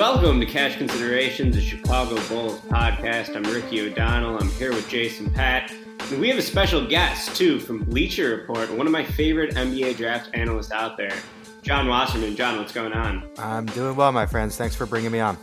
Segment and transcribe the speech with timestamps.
[0.00, 3.36] Welcome to Cash Considerations, a Chicago Bulls podcast.
[3.36, 4.38] I'm Ricky O'Donnell.
[4.38, 5.70] I'm here with Jason Pat.
[6.10, 9.98] And we have a special guest, too, from Bleacher Report, one of my favorite NBA
[9.98, 11.12] draft analysts out there,
[11.60, 12.34] John Wasserman.
[12.34, 13.28] John, what's going on?
[13.36, 14.56] I'm doing well, my friends.
[14.56, 15.36] Thanks for bringing me on.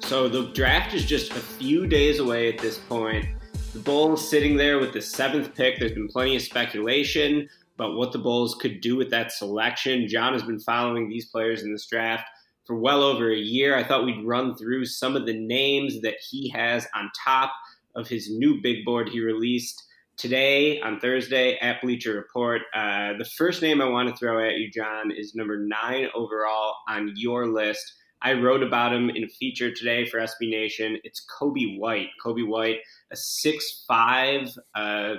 [0.00, 3.24] So the draft is just a few days away at this point.
[3.72, 5.78] The Bulls sitting there with the seventh pick.
[5.78, 10.06] There's been plenty of speculation about what the Bulls could do with that selection.
[10.06, 12.26] John has been following these players in this draft
[12.70, 13.76] for well over a year.
[13.76, 17.52] I thought we'd run through some of the names that he has on top
[17.96, 19.82] of his new big board he released
[20.16, 22.62] today on Thursday at Bleacher Report.
[22.72, 26.76] Uh, the first name I want to throw at you, John, is number nine overall
[26.88, 27.82] on your list.
[28.22, 30.96] I wrote about him in a feature today for SB Nation.
[31.02, 32.10] It's Coby White.
[32.24, 32.78] Coby White,
[33.10, 35.14] a six-five uh,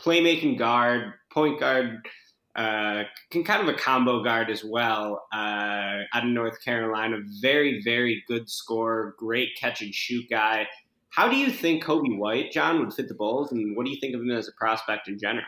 [0.00, 1.98] playmaking guard, point guard
[2.56, 7.18] uh, can kind of a combo guard as well uh, out of North Carolina.
[7.40, 10.68] Very, very good scorer, great catch and shoot guy.
[11.10, 14.00] How do you think Coby White, John, would fit the Bulls, and what do you
[14.00, 15.46] think of him as a prospect in general?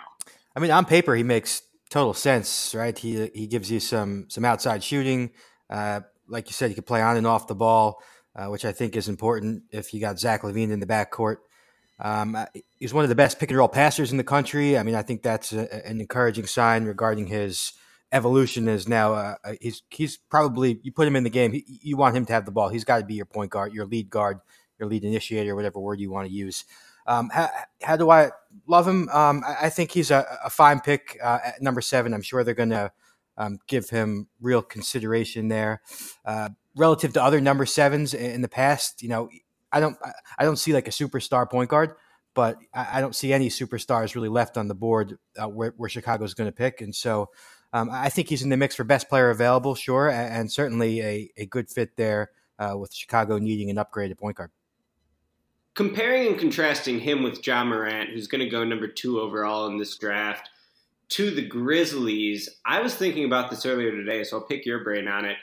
[0.55, 2.97] I mean, on paper, he makes total sense, right?
[2.97, 5.30] He he gives you some some outside shooting.
[5.69, 8.02] Uh, like you said, he can play on and off the ball,
[8.34, 11.36] uh, which I think is important if you got Zach LaVine in the backcourt.
[11.98, 12.47] Um, uh,
[12.78, 14.77] he's one of the best pick and roll passers in the country.
[14.77, 17.72] I mean, I think that's a, an encouraging sign regarding his
[18.12, 18.69] evolution.
[18.69, 21.97] Is now uh, uh, he's he's probably you put him in the game, he, you
[21.97, 22.69] want him to have the ball.
[22.69, 24.41] He's got to be your point guard, your lead guard,
[24.78, 26.64] your lead initiator, whatever word you want to use.
[27.06, 27.48] Um, how,
[27.83, 28.30] how, do I
[28.67, 29.08] love him?
[29.11, 32.12] Um, I, I, think he's a, a fine pick uh, at number seven.
[32.12, 32.91] I'm sure they're going to
[33.39, 35.83] um, give him real consideration there.
[36.24, 39.28] Uh, relative to other number sevens in the past, you know,
[39.72, 39.97] I don't
[40.39, 41.95] I don't see like a superstar point guard,
[42.34, 46.34] but I, don't see any superstars really left on the board uh, where, where Chicago's
[46.34, 47.31] going to pick, and so
[47.73, 51.00] um, I think he's in the mix for best player available, sure, and, and certainly
[51.00, 54.51] a, a good fit there uh, with Chicago needing an upgraded point guard.
[55.74, 59.79] Comparing and contrasting him with Ja Morant, who's going to go number two overall in
[59.79, 60.48] this draft,
[61.08, 65.07] to the Grizzlies, I was thinking about this earlier today, so I'll pick your brain
[65.07, 65.36] on it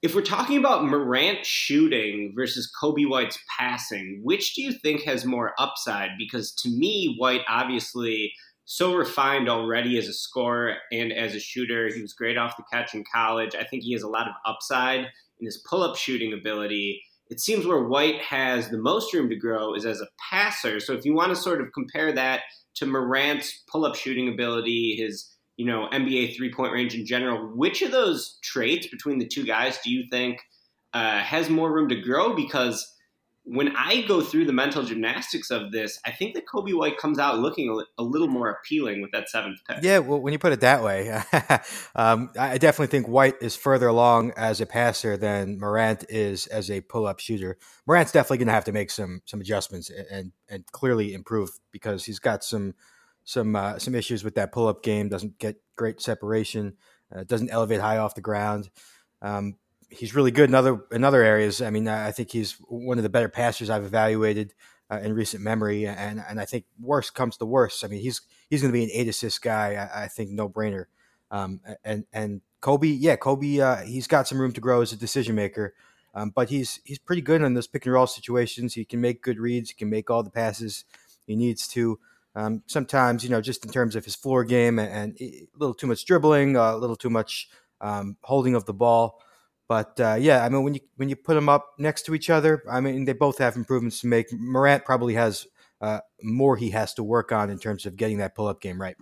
[0.00, 5.24] if we're talking about Morant shooting versus Coby White's passing, which do you think has
[5.24, 6.10] more upside?
[6.18, 8.32] Because to me, White obviously
[8.64, 11.92] so refined already as a scorer and as a shooter.
[11.92, 13.54] He was great off the catch in college.
[13.54, 15.00] I think he has a lot of upside
[15.40, 17.02] in his pull up shooting ability.
[17.30, 20.80] It seems where White has the most room to grow is as a passer.
[20.80, 22.42] So if you want to sort of compare that
[22.74, 27.48] to Morant's pull up shooting ability, his you know, NBA three point range in general.
[27.54, 30.40] Which of those traits between the two guys do you think
[30.94, 32.34] uh, has more room to grow?
[32.34, 32.94] Because
[33.42, 37.18] when I go through the mental gymnastics of this, I think that Coby White comes
[37.18, 39.78] out looking a, a little more appealing with that seventh pick.
[39.82, 41.10] Yeah, well, when you put it that way,
[41.96, 46.70] um, I definitely think White is further along as a passer than Morant is as
[46.70, 47.58] a pull-up shooter.
[47.84, 52.04] Morant's definitely going to have to make some some adjustments and and clearly improve because
[52.04, 52.74] he's got some
[53.28, 55.10] some uh, some issues with that pull up game.
[55.10, 56.78] Doesn't get great separation.
[57.14, 58.70] Uh, doesn't elevate high off the ground.
[59.20, 59.56] Um,
[59.90, 61.60] he's really good in other in other areas.
[61.60, 64.54] I mean, I think he's one of the better passers I've evaluated
[64.90, 65.86] uh, in recent memory.
[65.86, 67.84] And and I think worst comes to worst.
[67.84, 69.74] I mean, he's he's going to be an eight assist guy.
[69.74, 70.86] I, I think no brainer.
[71.30, 74.96] Um, and and Coby, yeah, Coby, uh, he's got some room to grow as a
[74.96, 75.74] decision maker.
[76.14, 78.72] Um, but he's he's pretty good in those pick and roll situations.
[78.72, 79.68] He can make good reads.
[79.68, 80.86] He can make all the passes
[81.26, 81.98] he needs to.
[82.38, 85.74] Um, sometimes, you know, just in terms of his floor game and, and a little
[85.74, 87.48] too much dribbling, a little too much
[87.80, 89.20] um, holding of the ball.
[89.66, 92.30] But uh, yeah, I mean, when you when you put them up next to each
[92.30, 94.32] other, I mean, they both have improvements to make.
[94.32, 95.48] Morant probably has
[95.80, 98.80] uh, more he has to work on in terms of getting that pull up game
[98.80, 98.96] right.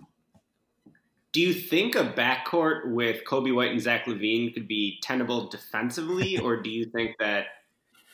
[1.31, 6.39] Do you think a backcourt with Coby White and Zach LaVine could be tenable defensively,
[6.43, 7.45] or do you think that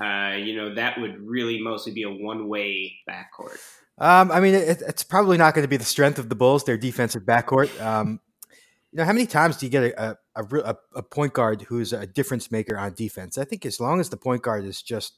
[0.01, 3.57] uh, you know that would really mostly be a one way backcourt?
[3.97, 6.63] Um, I mean, it, it's probably not going to be the strength of the Bulls,
[6.63, 7.79] their defensive backcourt.
[7.81, 8.19] Um,
[8.91, 11.94] you know, how many times do you get a, a, a, a, point guard who's
[11.94, 13.38] a difference maker on defense?
[13.38, 15.18] I think as long as the point guard is just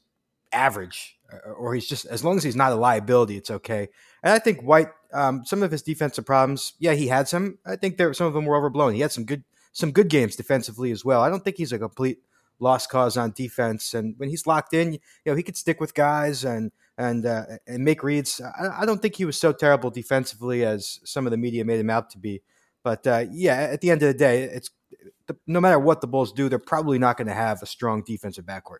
[0.52, 3.88] average, uh, or he's just as long as he's not a liability, it's okay.
[4.22, 7.58] And I think White, um, some of his defensive problems, yeah, he had some.
[7.66, 8.94] I think there some of them were overblown.
[8.94, 11.20] He had some good some good games defensively as well.
[11.20, 12.20] I don't think he's a complete
[12.58, 13.92] lost cause on defense.
[13.92, 17.44] And when he's locked in, you know, he could stick with guys and and uh,
[17.66, 18.40] and make reads.
[18.40, 21.80] I, I, don't think he was so terrible defensively as some of the media made
[21.80, 22.42] him out to be.
[22.82, 24.70] But uh, yeah, at the end of the day, it's
[25.46, 28.44] no matter what the Bulls do, they're probably not going to have a strong defensive
[28.44, 28.78] backcourt.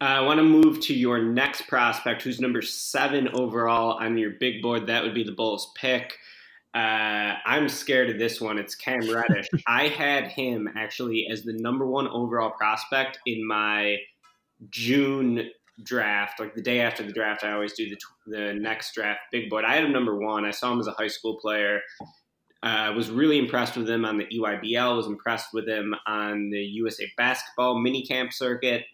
[0.00, 4.60] I want to move to your next prospect, who's number seven overall on your big
[4.60, 4.86] board.
[4.86, 6.18] That would be the Bulls pick.
[6.74, 8.58] Uh, I'm scared of this one.
[8.58, 9.46] It's Cam Reddish.
[9.68, 13.98] I had him actually as the number one overall prospect in my
[14.70, 15.50] June
[15.82, 17.44] draft, like the day after the draft.
[17.44, 19.64] I always do the the next draft big board.
[19.64, 20.44] I had him number one.
[20.44, 21.80] I saw him as a high school player.
[22.62, 24.96] I uh, was really impressed with him on the EYBL.
[24.96, 28.84] Was impressed with him on the USA Basketball mini camp circuit.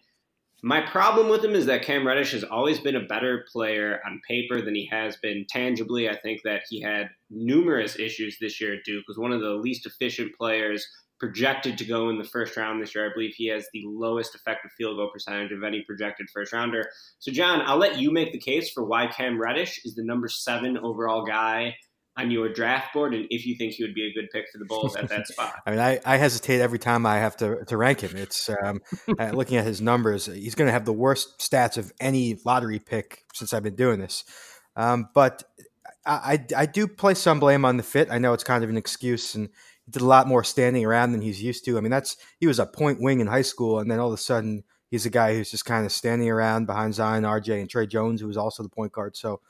[0.63, 4.21] My problem with him is that Cam Reddish has always been a better player on
[4.27, 6.07] paper than he has been tangibly.
[6.07, 9.55] I think that he had numerous issues this year at Duke, was one of the
[9.55, 10.87] least efficient players
[11.21, 13.07] projected to go in the first round this year.
[13.07, 16.89] I believe he has the lowest effective field goal percentage of any projected first rounder.
[17.19, 20.27] So, John, I'll let you make the case for why Cam Reddish is the number
[20.27, 21.75] seven overall guy
[22.17, 24.57] on your draft board and if you think he would be a good pick for
[24.57, 25.53] the Bulls at that spot.
[25.65, 28.17] I mean, I, I, hesitate every time I have to, to rank him.
[28.17, 28.81] It's um,
[29.19, 32.79] uh, looking at his numbers, he's going to have the worst stats of any lottery
[32.79, 34.25] pick since I've been doing this.
[34.75, 35.43] Um, but
[36.05, 38.09] I, I, I do place some blame on the fit.
[38.11, 39.49] I know it's kind of an excuse, and
[39.91, 41.77] did a lot more standing around than he's used to.
[41.77, 44.13] I mean, that's he was a point wing in high school, and then all of
[44.13, 47.69] a sudden he's a guy who's just kind of standing around behind Zion, RJ, and
[47.69, 49.15] Tre Jones, who was also the point guard.
[49.15, 49.41] So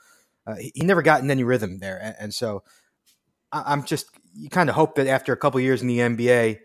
[0.46, 2.62] uh, he, he, never got in any rhythm there, and, and so
[3.52, 6.58] I, am just you kind of hope that after a couple years in the NBA,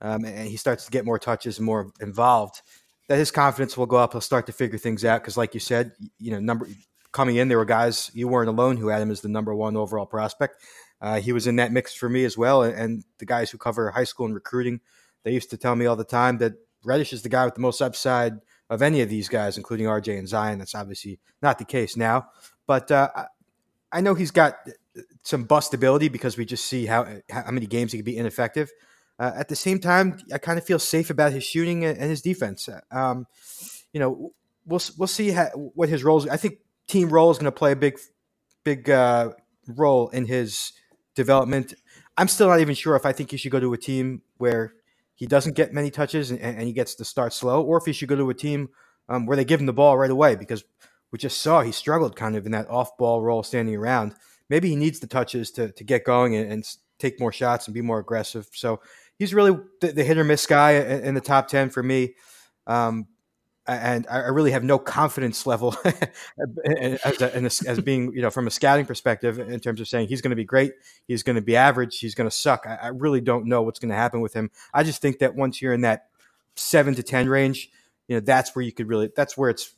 [0.00, 2.60] um, and he starts to get more touches and more involved,
[3.08, 4.12] that his confidence will go up.
[4.12, 6.68] He'll start to figure things out because, like you said, you know, number
[7.12, 9.76] coming in, there were guys you weren't alone who had him as the number one
[9.76, 10.56] overall prospect.
[11.02, 13.90] Uh, he was in that mix for me as well, and, the guys who cover
[13.90, 14.80] high school and recruiting,
[15.24, 16.54] they used to tell me all the time that
[16.84, 18.34] Reddish is the guy with the most upside
[18.70, 20.58] of any of these guys, including RJ and Zion.
[20.58, 22.28] That's obviously not the case now.
[22.66, 23.08] But uh,
[23.92, 24.56] I know he's got
[25.22, 28.70] some bustability because we just see how how many games he can be ineffective.
[29.18, 32.22] Uh, at the same time, I kind of feel safe about his shooting and his
[32.22, 32.68] defense.
[32.90, 33.26] Um,
[33.92, 34.32] you know,
[34.66, 36.26] we'll we'll see how, what his roles.
[36.26, 36.58] I think
[36.88, 37.98] team role is going to play a big
[38.64, 39.30] big uh,
[39.68, 40.72] role in his
[41.14, 41.74] development.
[42.16, 44.74] I'm still not even sure if I think he should go to a team where
[45.14, 47.92] he doesn't get many touches and, and he gets to start slow, or if he
[47.92, 48.68] should go to a team
[49.08, 50.64] um, where they give him the ball right away because
[51.10, 54.14] we just saw he struggled kind of in that off ball role standing around.
[54.48, 57.74] Maybe he needs the touches to, to get going and, and take more shots and
[57.74, 58.48] be more aggressive.
[58.52, 58.80] So
[59.18, 62.14] he's really the, the hit or miss guy in, in, the top 10 for me.
[62.66, 63.06] Um,
[63.66, 68.50] and I really have no confidence level as, a, as, being, you know, from a
[68.50, 70.72] scouting perspective in terms of saying he's going to be great,
[71.06, 72.64] he's going to be average, he's going to suck.
[72.66, 74.50] I, I really don't know what's going to happen with him.
[74.74, 76.08] I just think that once you're in that
[76.56, 77.70] seven to 10 range,
[78.08, 79.72] you know, that's where you could really, that's where it's,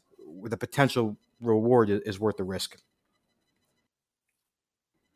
[0.45, 2.77] the potential reward is worth the risk.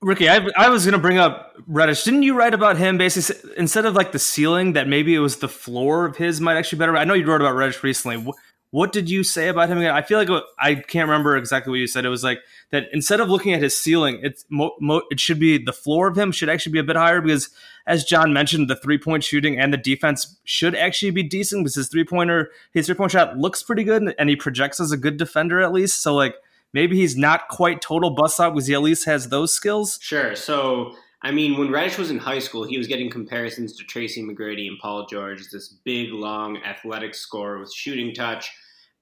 [0.01, 2.05] Ricky, I, I was going to bring up Reddish.
[2.05, 5.39] Didn't you write about him basically instead of like the ceiling that maybe it was
[5.39, 6.97] the floor of his might actually better?
[6.97, 8.33] I know you wrote about Reddish recently.
[8.71, 9.95] What, did you say about him again?
[9.95, 12.05] I feel like I can't remember exactly what you said.
[12.05, 15.39] It was like that instead of looking at his ceiling, it's mo, mo, it should
[15.39, 17.49] be the floor of him should actually be a bit higher because,
[17.87, 21.77] as John mentioned, the three point shooting and the defense should actually be decent because
[21.77, 24.99] his three pointer his three point shot looks pretty good and he projects as a
[24.99, 26.03] good defender at least.
[26.03, 26.35] So like
[26.73, 29.99] maybe he's not quite total bust out because he at least has those skills.
[30.03, 30.37] Sure.
[30.37, 34.23] So, I mean, when Reddish was in high school, he was getting comparisons to Tracy
[34.23, 38.51] McGrady and Paul George, this big, long, athletic scorer with shooting touch.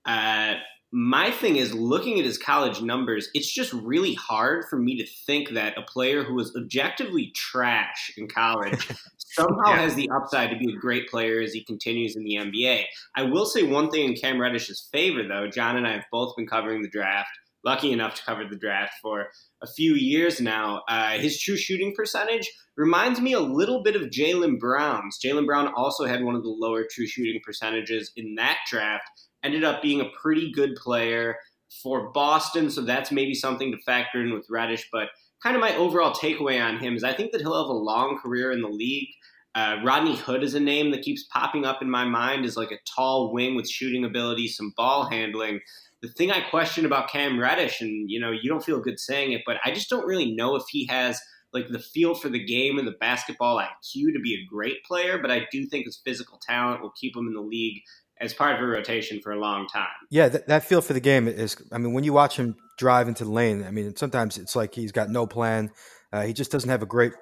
[0.06, 0.54] Uh,
[0.92, 5.06] my thing is looking at his college numbers, it's just really hard for me to
[5.26, 8.88] think that a player who was objectively trash in college
[9.18, 9.76] somehow yeah.
[9.80, 12.84] has the upside to be a great player as he continues in the NBA.
[13.14, 15.48] I will say one thing in Cam Reddish's favor, though.
[15.48, 17.30] John and I have both been covering the draft
[17.66, 19.26] lucky enough to cover the draft for
[19.60, 20.82] a few years now.
[20.88, 25.18] Uh, his true shooting percentage reminds me a little bit of Jaylen Brown's.
[25.22, 29.10] Jaylen Brown also had one of the lower true shooting percentages in that draft.
[29.42, 31.36] Ended up being a pretty good player
[31.82, 34.88] for Boston, so that's maybe something to factor in with Reddish.
[34.92, 35.08] But
[35.42, 38.18] kind of my overall takeaway on him is I think that he'll have a long
[38.22, 39.08] career in the league.
[39.56, 42.72] Uh, Rodney Hood is a name that keeps popping up in my mind as like
[42.72, 45.60] a tall wing with shooting ability, some ball handling
[46.06, 49.32] the thing I question about Cam Reddish, and you know, you don't feel good saying
[49.32, 51.20] it, but I just don't really know if he has
[51.52, 55.18] like the feel for the game and the basketball IQ to be a great player.
[55.18, 57.82] But I do think his physical talent will keep him in the league
[58.20, 59.88] as part of a rotation for a long time.
[60.10, 61.56] Yeah, that, that feel for the game is.
[61.72, 64.74] I mean, when you watch him drive into the lane, I mean, sometimes it's like
[64.74, 65.70] he's got no plan.
[66.12, 67.12] Uh, he just doesn't have a great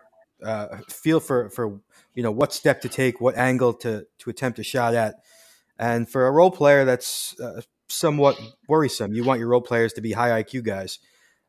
[0.44, 1.80] uh, feel for for
[2.14, 5.16] you know what step to take, what angle to to attempt a shot at.
[5.78, 9.14] And for a role player that's uh, somewhat worrisome.
[9.14, 10.98] You want your role players to be high IQ guys.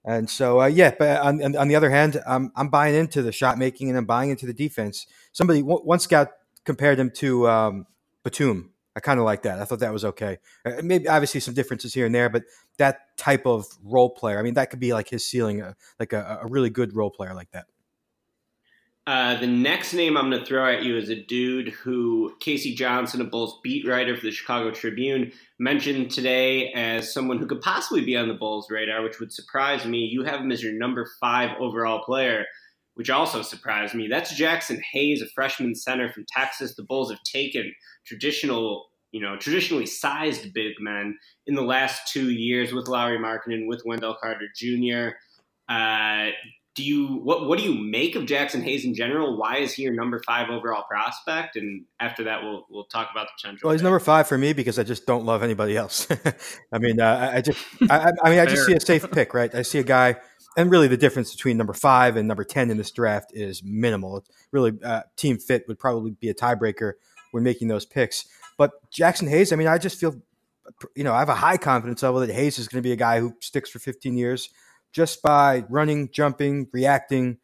[0.03, 3.31] And so, uh, yeah, but on, on, the other hand, I'm, I'm buying into the
[3.31, 5.07] shot making and I'm buying into the defense.
[5.31, 6.29] Somebody, one scout
[6.63, 7.87] compared him to um,
[8.23, 8.71] Batum.
[8.95, 9.59] I kind of like that.
[9.59, 10.37] I thought that was okay.
[10.63, 12.43] Uh, maybe obviously some differences here and there, but
[12.77, 16.13] that type of role player, I mean, that could be like his ceiling, uh, like
[16.13, 17.65] a, a really good role player like that.
[19.07, 22.73] Uh, the next name I'm going to throw at you is a dude who K.C.
[22.73, 27.61] Johnson, a Bulls beat writer for the Chicago Tribune, mentioned today as someone who could
[27.61, 29.99] possibly be on the Bulls radar, which would surprise me.
[29.99, 32.45] You have him as your number five overall player,
[32.95, 34.07] which also surprised me.
[34.07, 36.75] That's Jaxson Hayes, a freshman center from Texas.
[36.75, 37.71] The Bulls have taken
[38.07, 43.67] traditional, you know, traditionally sized big men in the last two years with Lauri Markkanen,
[43.67, 45.09] with Wendell Carter Jr.
[45.69, 46.31] Uh,
[46.75, 49.37] do you what what do you make of Jaxson Hayes in general?
[49.37, 51.55] Why is he your number five overall prospect?
[51.55, 53.67] And after that, we'll we'll talk about the potential.
[53.67, 56.07] Well, he's number five for me because I just don't love anybody else.
[56.73, 59.53] I mean, uh, I just I, I mean I just see a safe pick, right?
[59.55, 60.17] I see a guy,
[60.57, 64.17] and really the difference between number five and number ten in this draft is minimal.
[64.17, 66.93] It's really uh, team fit would probably be a tiebreaker
[67.31, 68.25] when making those picks.
[68.57, 70.15] But Jaxson Hayes, I mean, I just feel,
[70.93, 72.97] you know, I have a high confidence level that Hayes is going to be a
[72.97, 74.49] guy who sticks for 15 years
[74.95, 77.37] just by running, jumping, reacting,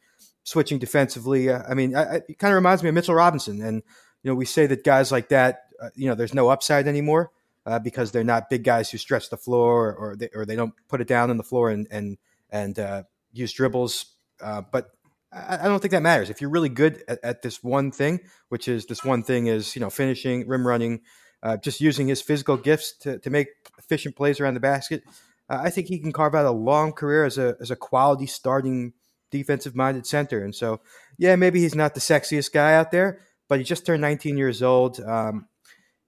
[0.43, 1.49] switching defensively.
[1.49, 3.61] Uh, I mean, I, it kind of reminds me of Mitchell Robinson.
[3.61, 3.83] And,
[4.23, 7.29] you know, we say that guys like that, uh, you know, there's no upside anymore
[7.65, 10.55] uh, because they're not big guys who stretch the floor or, or, they, or they
[10.55, 12.17] don't put it down on the floor and, and,
[12.49, 13.03] and uh,
[13.33, 14.05] use dribbles.
[14.41, 14.91] Uh, but
[15.33, 16.29] I, I, don't think that matters.
[16.29, 19.75] If you're really good at, at, this one thing, which is this one thing is,
[19.75, 21.01] you know, finishing, rim running,
[21.43, 25.03] uh, just using his physical gifts to, to make efficient plays around the basket,
[25.51, 28.93] I think he can carve out a long career as a as a quality starting
[29.31, 30.43] defensive minded center.
[30.43, 30.81] And so,
[31.17, 34.61] yeah, maybe he's not the sexiest guy out there, but he just turned 19 years
[34.61, 34.99] old.
[34.99, 35.47] Um,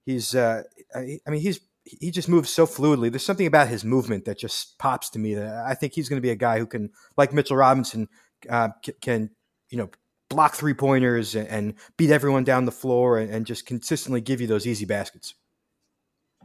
[0.06, 0.62] he's, uh,
[0.94, 3.10] I, I, mean, he's he just moves so fluidly.
[3.10, 5.34] There's something about his movement that just pops to me.
[5.34, 8.08] That I think he's going to be a guy who can, like Mitchell Robinson,
[8.48, 8.68] uh,
[9.00, 9.30] can,
[9.70, 9.90] you know
[10.30, 14.66] block three pointers and, beat everyone down the floor and just consistently give you those
[14.66, 15.34] easy baskets.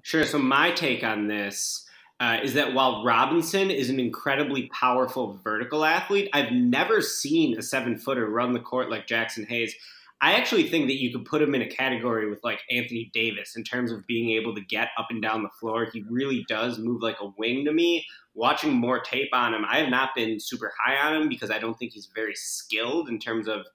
[0.03, 0.25] Sure.
[0.25, 1.85] So my take on this
[2.19, 7.61] uh, is that while Robinson is an incredibly powerful vertical athlete, I've never seen a
[7.61, 9.73] seven footer run the court like Jaxson Hayes.
[10.21, 13.55] I actually think that you could put him in a category with like Anthony Davis
[13.55, 15.87] in terms of being able to get up and down the floor.
[15.93, 18.05] He really does move like a wing to me.
[18.33, 21.59] Watching more tape on him, I have not been super high on him because I
[21.59, 23.65] don't think he's very skilled in terms of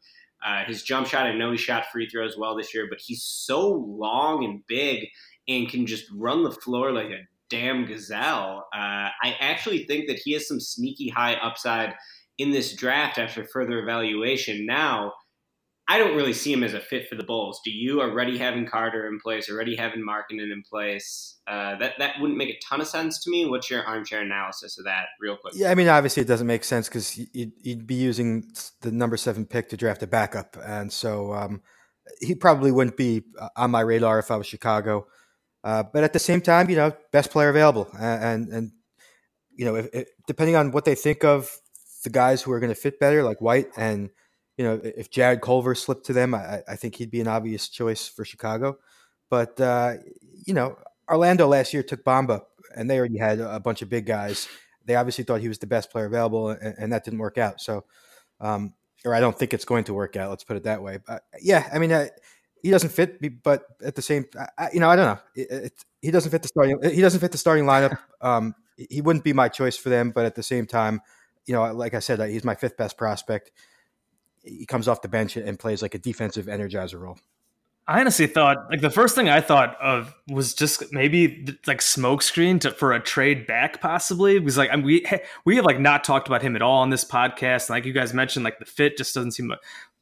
[0.44, 1.26] uh, his jump shot.
[1.26, 5.08] I know he shot free throws well this year, but he's so long and big
[5.48, 8.66] and can just run the floor like a damn gazelle.
[8.74, 11.94] Uh, I actually think that he has some sneaky high upside
[12.38, 14.66] in this draft after further evaluation.
[14.66, 15.12] Now,
[15.86, 17.60] I don't really see him as a fit for the Bulls.
[17.62, 21.38] Do you already having Carter in place, already having Markkanen in place?
[21.46, 23.44] Uh, that that wouldn't make a ton of sense to me.
[23.44, 25.52] What's your armchair analysis of that, real quick?
[25.54, 29.18] Yeah, I mean, obviously it doesn't make sense because you'd, you'd, be using the number
[29.18, 31.60] seven pick to draft a backup, and so um,
[32.20, 35.06] he probably wouldn't be uh, on my radar if I was Chicago.
[35.64, 38.72] Uh, but at the same time, you know, best player available, and and,
[39.56, 41.50] you know, if, if, depending on what they think of
[42.04, 44.10] the guys who are going to fit better, like White, and
[44.58, 47.68] you know, if Jarrett Culver slipped to them, I, I think he'd be an obvious
[47.70, 48.76] choice for Chicago.
[49.30, 49.94] But uh,
[50.46, 50.76] you know,
[51.10, 52.42] Orlando last year took Bamba,
[52.76, 54.46] and they already had a bunch of big guys.
[54.84, 57.62] They obviously thought he was the best player available, and, and that didn't work out.
[57.62, 57.84] So,
[58.38, 60.28] um, or I don't think it's going to work out.
[60.28, 60.98] Let's put it that way.
[61.04, 62.10] But yeah, I mean, I,
[62.64, 64.24] he doesn't fit, but at the same,
[64.56, 65.18] I, you know, I don't know.
[65.36, 66.78] It, it, he doesn't fit the starting.
[66.82, 67.98] He doesn't fit the starting lineup.
[68.20, 71.02] Um, he wouldn't be my choice for them, but at the same time,
[71.44, 73.52] you know, like I said, he's my fifth best prospect.
[74.42, 77.18] He comes off the bench and plays like a defensive energizer role.
[77.86, 82.62] I honestly thought like the first thing I thought of was just maybe like smokescreen
[82.62, 85.06] to for a trade back possibly because like I mean, we
[85.44, 87.68] we have like not talked about him at all on this podcast.
[87.68, 89.48] Like you guys mentioned, like the fit just doesn't seem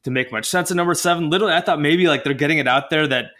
[0.03, 1.29] to make much sense at number seven.
[1.29, 3.31] Literally, I thought maybe like they're getting it out there that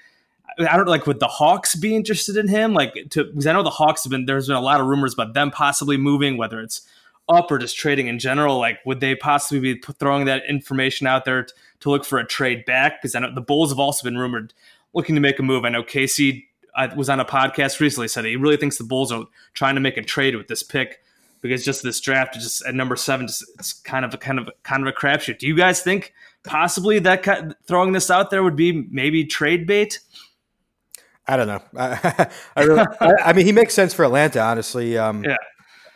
[0.59, 2.73] I don't like would the Hawks be interested in him?
[2.73, 5.13] Like to because I know the Hawks have been there's been a lot of rumors
[5.13, 6.87] about them possibly moving, whether it's
[7.29, 8.57] up or just trading in general.
[8.57, 12.25] Like would they possibly be throwing that information out there to, to look for a
[12.25, 13.01] trade back?
[13.01, 14.53] Because I know the Bulls have also been rumored
[14.93, 15.65] looking to make a move.
[15.65, 16.47] I know K.C.
[16.75, 19.81] I was on a podcast recently said he really thinks the Bulls are trying to
[19.81, 21.03] make a trade with this pick
[21.41, 24.49] because just this draft just at number seven, just, it's kind of a kind of
[24.63, 25.39] kind of a crapshoot.
[25.39, 29.65] Do you guys think possibly that kind, throwing this out there would be maybe trade
[29.67, 29.99] bait?
[31.27, 31.61] I don't know.
[31.77, 34.97] I, I, really, I, I mean, he makes sense for Atlanta, honestly.
[34.97, 35.37] Um, yeah,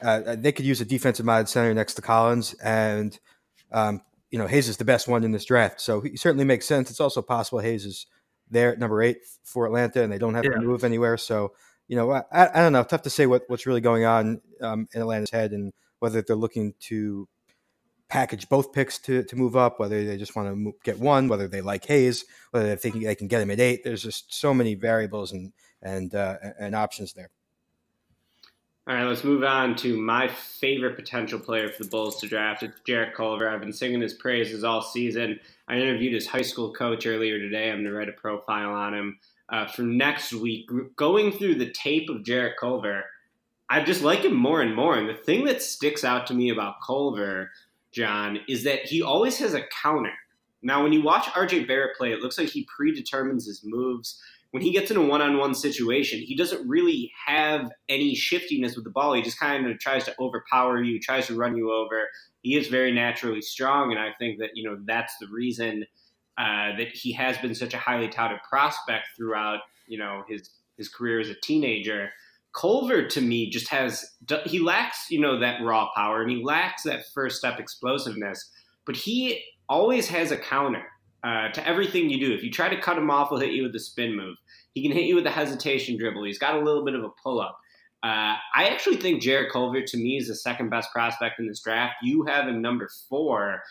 [0.01, 3.17] uh, they could use a defensive minded center next to Collins, and
[3.71, 4.01] um,
[4.31, 6.89] you know Hayes is the best one in this draft, so he certainly makes sense.
[6.89, 8.05] It's also possible Hayes is
[8.49, 10.51] there at number eight for Atlanta, and they don't have yeah.
[10.51, 11.17] to move anywhere.
[11.17, 11.51] So
[11.87, 12.83] you know, I, I don't know.
[12.83, 16.35] Tough to say what, what's really going on um, in Atlanta's head and whether they're
[16.35, 17.27] looking to
[18.09, 21.47] package both picks to, to move up, whether they just want to get one, whether
[21.47, 23.83] they like Hayes, whether they think they can get him at eight.
[23.83, 27.29] There's just so many variables and and uh, and options there.
[28.87, 32.63] All right, let's move on to my favorite potential player for the Bulls to draft.
[32.63, 33.49] It's Jarrett Culver.
[33.49, 35.41] I've been singing his praises all season.
[35.67, 37.69] I interviewed his high school coach earlier today.
[37.69, 40.69] I'm going to write a profile on him uh, for next week.
[40.95, 43.03] Going through the tape of Jarrett Culver,
[43.69, 44.95] I just like him more and more.
[44.95, 47.51] And the thing that sticks out to me about Culver,
[47.97, 50.13] John, is that he always has a counter.
[50.61, 54.63] Now, when you watch RJ Barrett play, it looks like he predetermines his moves when
[54.63, 59.13] he gets in a one-on-one situation, he doesn't really have any shiftiness with the ball.
[59.13, 62.07] He just kind of tries to overpower you, tries to run you over.
[62.41, 65.85] He is very naturally strong, and I think that you know that's the reason
[66.37, 70.87] uh, that he has been such a highly touted prospect throughout you know his his
[70.87, 72.09] career as a teenager.
[72.53, 76.83] Culver to me just has he lacks you know that raw power and he lacks
[76.83, 78.51] that first step explosiveness,
[78.85, 80.83] but he always has a counter
[81.23, 82.33] uh, to everything you do.
[82.33, 84.37] If you try to cut him off, he'll hit you with a spin move.
[84.73, 86.23] He can hit you with a hesitation dribble.
[86.23, 87.59] He's got a little bit of a pull up.
[88.03, 91.61] Uh, I actually think Jarrett Culver to me is the second best prospect in this
[91.61, 91.95] draft.
[92.03, 93.63] You have him number four.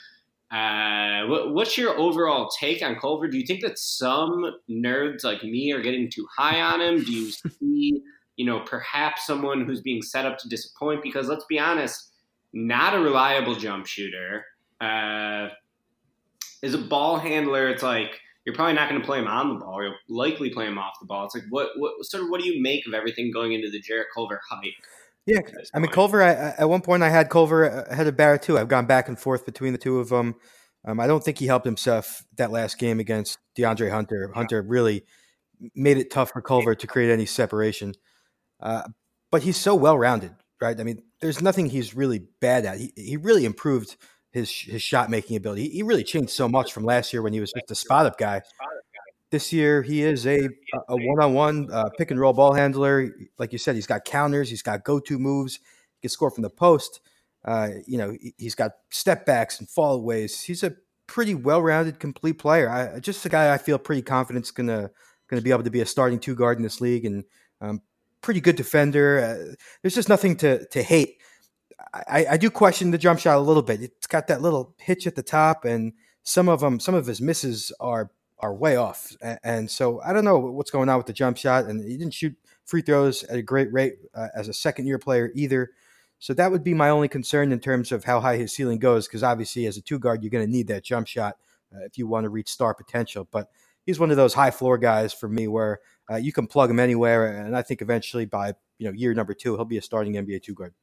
[0.51, 3.29] Uh, what, what's your overall take on Culver?
[3.29, 7.05] Do you think that some nerds like me are getting too high on him?
[7.05, 7.31] Do you
[7.61, 8.03] see,
[8.37, 11.03] you know, perhaps someone who's being set up to disappoint?
[11.03, 12.13] Because let's be honest,
[12.53, 14.45] not a reliable jump shooter.
[14.81, 15.49] Uh,
[16.63, 17.69] is a ball handler.
[17.69, 19.83] It's like you're probably not going to play him on the ball.
[19.83, 21.25] You'll likely play him off the ball.
[21.25, 23.81] It's like what what sort of what do you make of everything going into the
[23.81, 24.73] Jarrett Culver hype?
[25.27, 25.41] Yeah,
[25.75, 26.23] I mean Culver.
[26.23, 28.59] I, at one point, I had Culver ahead of Barrett too.
[28.59, 30.37] I've gone back and forth between the two of them.
[30.85, 34.31] Um, I don't think he helped himself that last game against DeAndre Hunter.
[34.33, 35.05] Hunter really
[35.75, 37.95] made it tough for Culver to create any separation.
[38.61, 38.83] Uh,
[39.31, 40.79] but he's so well rounded, right?
[40.79, 42.79] I mean, there's nothing he's really bad at.
[42.79, 43.97] He, he really improved
[44.33, 45.69] his his shot making ability.
[45.69, 48.19] He really changed so much from last year when he was just a spot up
[48.19, 48.43] guy.
[49.31, 50.49] This year he is a
[50.89, 53.11] a one on one pick and roll ball handler.
[53.39, 56.43] Like you said, he's got counters, he's got go to moves, he can score from
[56.43, 57.01] the post.
[57.45, 60.45] Uh, you know, he's got step backs and fallaways.
[60.45, 60.75] He's a
[61.07, 62.69] pretty well rounded, complete player.
[62.69, 64.91] I, just a guy I feel pretty confident is gonna
[65.29, 67.25] gonna be able to be a starting two guard in this league and
[67.61, 67.81] um,
[68.23, 69.21] pretty good defender.
[69.21, 71.17] Uh, there's just nothing to to hate
[71.93, 73.81] I, I do question the jump shot a little bit.
[73.81, 77.21] It's got that little hitch at the top, and some of them, some of his
[77.21, 79.17] misses are are way off.
[79.23, 81.65] And, and so I don't know what's going on with the jump shot.
[81.65, 84.99] And he didn't shoot free throws at a great rate uh, as a second year
[84.99, 85.71] player either.
[86.19, 89.07] So that would be my only concern in terms of how high his ceiling goes,
[89.07, 91.37] because obviously as a two guard, you're going to need that jump shot
[91.75, 93.27] uh, if you want to reach star potential.
[93.31, 93.49] But
[93.87, 96.81] he's one of those high floor guys for me where uh, you can plug him
[96.81, 100.15] anywhere, and I think eventually by you know year number two, he'll be a starting
[100.15, 100.75] NBA two guard.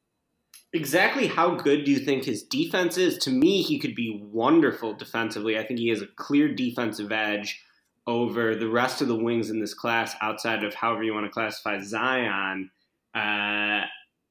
[0.72, 3.16] Exactly how good do you think his defense is?
[3.18, 5.56] To me, he could be wonderful defensively.
[5.56, 7.62] I think he has a clear defensive edge
[8.06, 11.32] over the rest of the wings in this class, outside of however you want to
[11.32, 12.70] classify Zion.
[13.14, 13.86] Uh,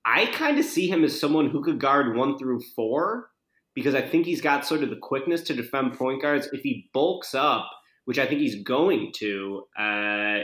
[0.05, 3.29] I kind of see him as someone who could guard one through four
[3.73, 6.49] because I think he's got sort of the quickness to defend point guards.
[6.51, 7.69] If he bulks up,
[8.05, 10.39] which I think he's going to, uh,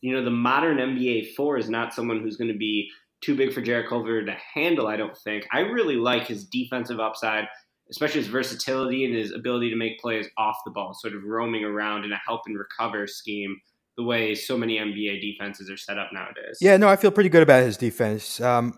[0.00, 3.52] you know, the modern NBA four is not someone who's going to be too big
[3.52, 5.46] for Jarrett Culver to handle, I don't think.
[5.52, 7.44] I really like his defensive upside,
[7.90, 11.64] especially his versatility and his ability to make plays off the ball, sort of roaming
[11.64, 13.60] around in a help and recover scheme,
[13.96, 16.58] the way so many NBA defenses are set up nowadays.
[16.60, 18.40] Yeah, no, I feel pretty good about his defense.
[18.40, 18.76] Um,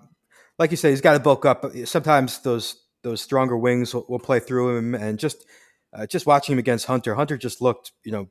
[0.59, 1.65] like you said, he's got to bulk up.
[1.85, 5.45] Sometimes those those stronger wings will, will play through him, and just
[5.95, 8.29] uh, just watching him against Hunter, Hunter just looked, you know,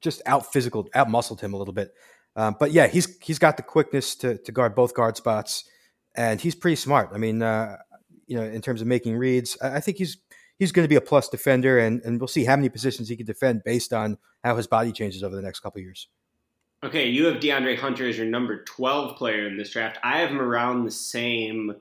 [0.00, 1.92] just out physical, out muscled him a little bit.
[2.36, 5.64] Um, but yeah, he's he's got the quickness to, to guard both guard spots,
[6.14, 7.10] and he's pretty smart.
[7.14, 7.76] I mean, uh,
[8.26, 10.18] you know, in terms of making reads, I, I think he's
[10.58, 13.16] he's going to be a plus defender, and and we'll see how many positions he
[13.16, 16.08] can defend based on how his body changes over the next couple years.
[16.82, 19.98] Okay, you have DeAndre Hunter as your number twelve player in this draft.
[20.02, 21.76] I have him around the same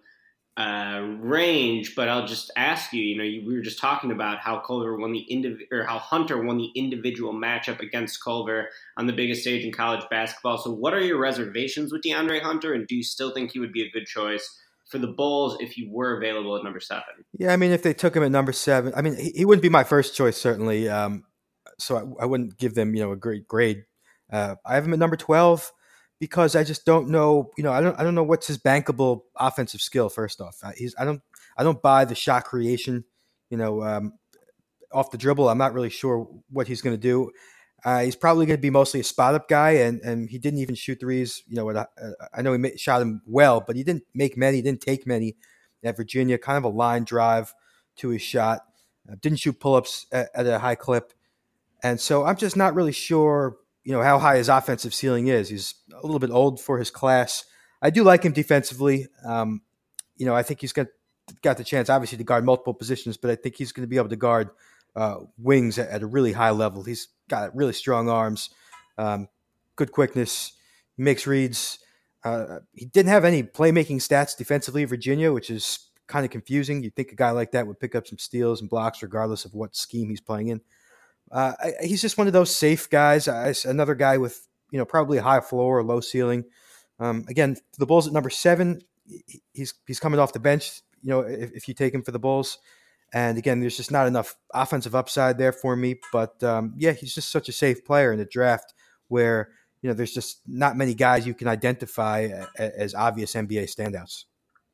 [0.56, 3.02] uh, range, but I'll just ask you.
[3.02, 5.98] You know, you, we were just talking about how Culver won the indiv- or how
[5.98, 10.60] Hunter won the individual matchup against Culver on the biggest stage in college basketball.
[10.60, 13.74] So, what are your reservations with DeAndre Hunter, and do you still think he would
[13.74, 17.26] be a good choice for the Bulls if he were available at number seven?
[17.38, 19.64] Yeah, I mean, if they took him at number seven, I mean, he, he wouldn't
[19.64, 20.88] be my first choice certainly.
[20.88, 21.24] Um,
[21.80, 23.86] so I, I, wouldn't give them, you know, a great grade.
[24.32, 25.72] Uh, I have him at number twelve
[26.24, 27.52] because I just don't know.
[27.58, 30.08] You know, I don't I don't know what's his bankable offensive skill.
[30.08, 31.22] First off, he's I don't
[31.58, 33.04] I don't buy the shot creation.
[33.50, 34.14] You know, um,
[34.94, 37.30] off the dribble, I'm not really sure what he's going to do.
[37.84, 40.60] Uh, he's probably going to be mostly a spot up guy, and and he didn't
[40.60, 41.44] even shoot threes.
[41.46, 41.86] You know, uh,
[42.34, 44.62] I know he made, shot him well, but he didn't make many.
[44.62, 45.36] Didn't take many
[45.84, 46.38] at Virginia.
[46.38, 47.54] Kind of a line drive
[47.98, 48.62] to his shot.
[49.12, 51.12] Uh, didn't shoot pull ups at, at a high clip,
[51.84, 55.50] and so I'm just not really sure you know how high his offensive ceiling is.
[55.50, 57.46] He's a little bit old for his class.
[57.82, 59.08] I do like him defensively.
[59.26, 59.62] Um,
[60.16, 60.88] you know, I think he's got
[61.42, 63.98] got the chance, obviously, to guard multiple positions, but I think he's going to be
[63.98, 64.50] able to guard
[64.96, 66.84] uh, wings at, at, a really high level.
[66.84, 68.50] He's got really strong arms,
[68.98, 69.28] um,
[69.76, 70.54] good quickness.
[70.98, 71.80] Makes reads.
[72.24, 76.84] Uh, he didn't have any playmaking stats defensively, Virginia, which is kind of confusing.
[76.84, 79.56] You'd think a guy like that would pick up some steals and blocks regardless of
[79.56, 80.62] what scheme he's playing in.
[81.34, 83.28] Uh, he's just one of those safe guys.
[83.66, 86.46] another guy with you know probably a high floor or low ceiling.
[87.00, 88.82] Um, again, the Bulls at number seven,
[89.52, 90.82] he's he's coming off the bench.
[91.02, 92.60] You know, if, if, you take him for the Bulls,
[93.14, 96.00] and again, there's just not enough offensive upside there for me.
[96.12, 98.76] But um, yeah, he's just such a safe player in the draft
[99.08, 99.50] where
[99.82, 104.26] you know there's just not many guys you can identify as obvious NBA standouts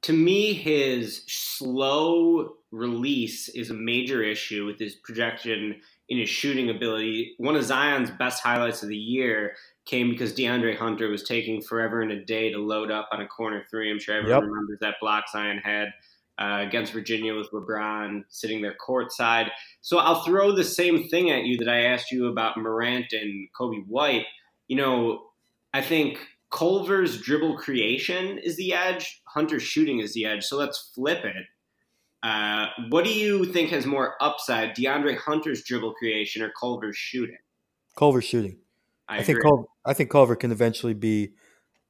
[0.03, 6.69] to me, his slow release is a major issue with his projection in his shooting
[6.69, 7.35] ability.
[7.37, 9.53] One of Zion's best highlights of the year
[9.85, 13.27] came because DeAndre Hunter was taking forever and a day to load up on a
[13.27, 13.91] corner three.
[13.91, 14.49] I'm sure everyone yep.
[14.49, 15.89] remembers that block Zion had
[16.39, 19.49] uh, against Virginia with LeBron sitting there courtside.
[19.81, 23.47] So I'll throw the same thing at you that I asked you about Morant and
[23.59, 24.25] Coby White.
[24.67, 25.23] You know,
[25.73, 26.19] I think
[26.51, 30.43] Culver's dribble creation is the edge, Hunter's shooting is the edge.
[30.43, 31.45] So let's flip it.
[32.21, 37.37] Uh, what do you think has more upside, DeAndre Hunter's dribble creation or Culver's shooting?
[37.95, 38.57] Culver's shooting.
[39.07, 41.33] I, I think Culver, I think Culver can eventually be.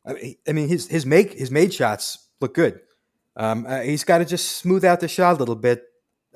[0.05, 2.79] I mean, I mean his his make his made shots look good.
[3.35, 5.83] Um, uh, he's got to just smooth out the shot a little bit.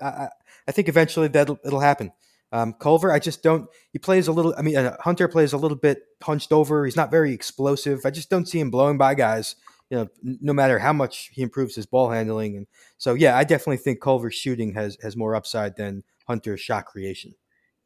[0.02, 0.30] I,
[0.68, 2.12] I think eventually that it'll happen.
[2.52, 3.68] Um, Culver, I just don't.
[3.92, 4.54] He plays a little.
[4.58, 6.86] I mean, uh, Hunter plays a little bit hunched over.
[6.86, 8.02] He's not very explosive.
[8.06, 9.56] I just don't see him blowing by guys.
[9.94, 13.44] You know, no matter how much he improves his ball handling, and so yeah, I
[13.44, 17.36] definitely think Culver's shooting has has more upside than Hunter's shot creation.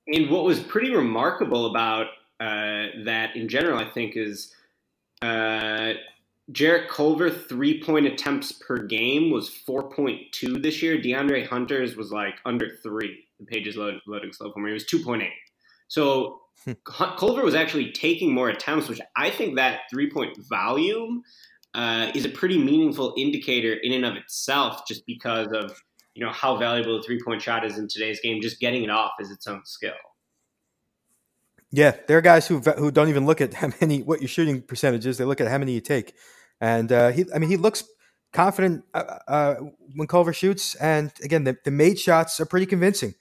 [0.08, 2.08] And what was pretty remarkable about
[2.40, 4.54] uh, that, in general, I think, is
[5.22, 5.94] uh,
[6.54, 10.98] Jarrett Culver three point attempts per game was four point two this year.
[10.98, 14.72] DeAndre Hunter's was like under three the page is load, loading slow for me.
[14.72, 15.28] It was 2.8.
[15.88, 16.74] So hmm.
[16.86, 21.24] Culver was actually taking more attempts, which I think that three point volume
[21.78, 25.80] uh, is a pretty meaningful indicator in and of itself, just because of
[26.16, 28.42] you know how valuable the three point shot is in today's game.
[28.42, 29.94] Just getting it off is its own skill.
[31.72, 34.64] Yeah, there are guys who who don't even look at how many what your shooting
[34.64, 35.20] percentage is.
[35.20, 36.16] They look at how many you take,
[36.60, 37.26] and uh, he.
[37.34, 37.84] I mean, he looks
[38.34, 39.56] confident uh, uh,
[39.96, 43.14] when Culver shoots, and again, the, the made shots are pretty convincing.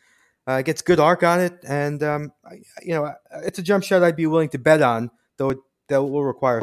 [0.47, 2.33] Uh, gets good arc on it, and um,
[2.81, 3.13] you know
[3.45, 6.63] it's a jump shot I'd be willing to bet on, though it, that will require.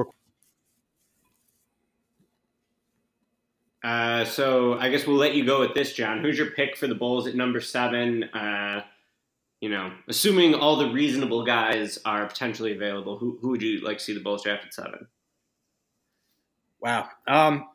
[3.83, 6.21] Uh, so I guess we'll let you go with this, John.
[6.21, 8.23] Who's your pick for the Bulls at number seven?
[8.25, 8.83] Uh,
[9.59, 13.97] you know, assuming all the reasonable guys are potentially available, who who would you like
[13.97, 15.07] to see the Bulls draft at seven?
[16.79, 17.09] Wow.
[17.27, 17.67] Um,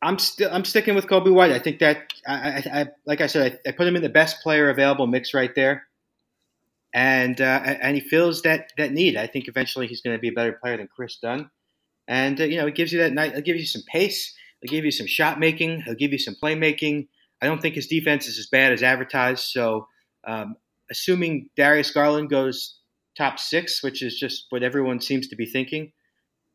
[0.00, 1.52] I'm still I'm sticking with Coby White.
[1.52, 4.08] I think that I, I, I like I said I, I, put him in the
[4.08, 5.88] best player available mix right there,
[6.94, 9.16] and uh, and he feels that that need.
[9.16, 11.50] I think eventually he's going to be a better player than Kris Dunn,
[12.06, 13.30] and uh, you know it gives you that night.
[13.30, 14.34] It'll give you some pace.
[14.62, 15.80] It'll give you some shot making.
[15.80, 17.08] It'll give you some playmaking.
[17.40, 19.44] I don't think his defense is as bad as advertised.
[19.44, 19.86] So,
[20.26, 20.56] um,
[20.90, 22.78] assuming Darius Garland goes
[23.16, 25.92] top six, which is just what everyone seems to be thinking,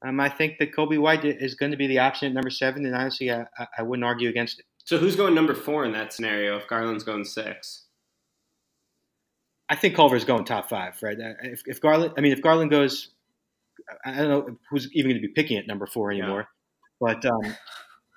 [0.05, 2.85] um, I think that Coby White is going to be the option at number seven,
[2.85, 3.45] and honestly, I,
[3.77, 4.65] I wouldn't argue against it.
[4.83, 7.85] So who's going number four in that scenario if Garland's going six?
[9.69, 11.17] I think Culver's going top five, right?
[11.17, 13.09] Uh, if, if Garland, I mean, if Garland goes,
[14.03, 16.47] I don't know who's even going to be picking at number four anymore.
[17.01, 17.13] Yeah.
[17.13, 17.55] But um,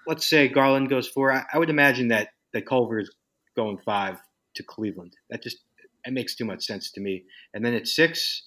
[0.07, 1.33] let's say Garland goes four.
[1.33, 3.11] I, I, would imagine that that Culver's
[3.57, 4.19] going five
[4.55, 5.15] to Cleveland.
[5.31, 5.59] That just
[6.05, 7.25] it makes too much sense to me.
[7.53, 8.43] And then at six,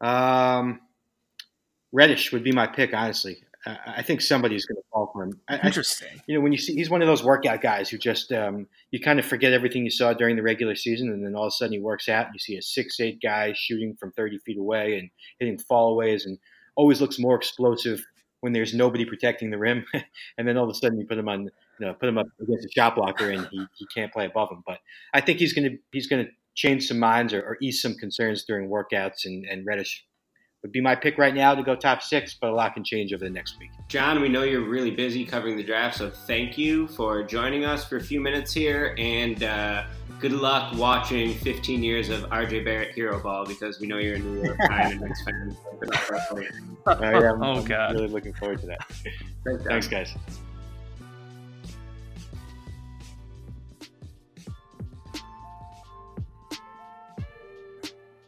[0.00, 0.80] um,
[1.92, 3.38] Reddish would be my pick, honestly.
[3.66, 5.40] Uh, I think somebody's going to fall for him.
[5.48, 6.08] I, Interesting.
[6.12, 8.66] I, you know, when you see he's one of those workout guys who just um,
[8.90, 11.48] you kind of forget everything you saw during the regular season, and then all of
[11.48, 14.38] a sudden he works out, and you see a six eight guy shooting from thirty
[14.38, 16.38] feet away and hitting fallaways, and
[16.76, 18.04] always looks more explosive
[18.44, 19.86] when there's nobody protecting the rim,
[20.36, 22.26] and then all of a sudden you put him on, you know, put him up
[22.42, 24.62] against a shot blocker, and he, he can't play above him.
[24.66, 24.80] But
[25.14, 27.94] I think he's going to he's going to change some minds or, or ease some
[27.94, 30.04] concerns during workouts, and, and Reddish
[30.64, 33.12] would be my pick right now to go top six, but a lot can change
[33.12, 33.70] over the next week.
[33.86, 37.84] John, we know you're really busy covering the draft, so thank you for joining us
[37.84, 39.84] for a few minutes here, and uh,
[40.20, 44.18] good luck watching 15 years of RJ Barrett hero ball because we know you're a
[44.18, 45.54] New York Knicks fan.
[46.86, 47.92] I am, oh, I'm God.
[47.92, 48.86] really looking forward to that.
[49.44, 50.14] Thanks, Thanks guys.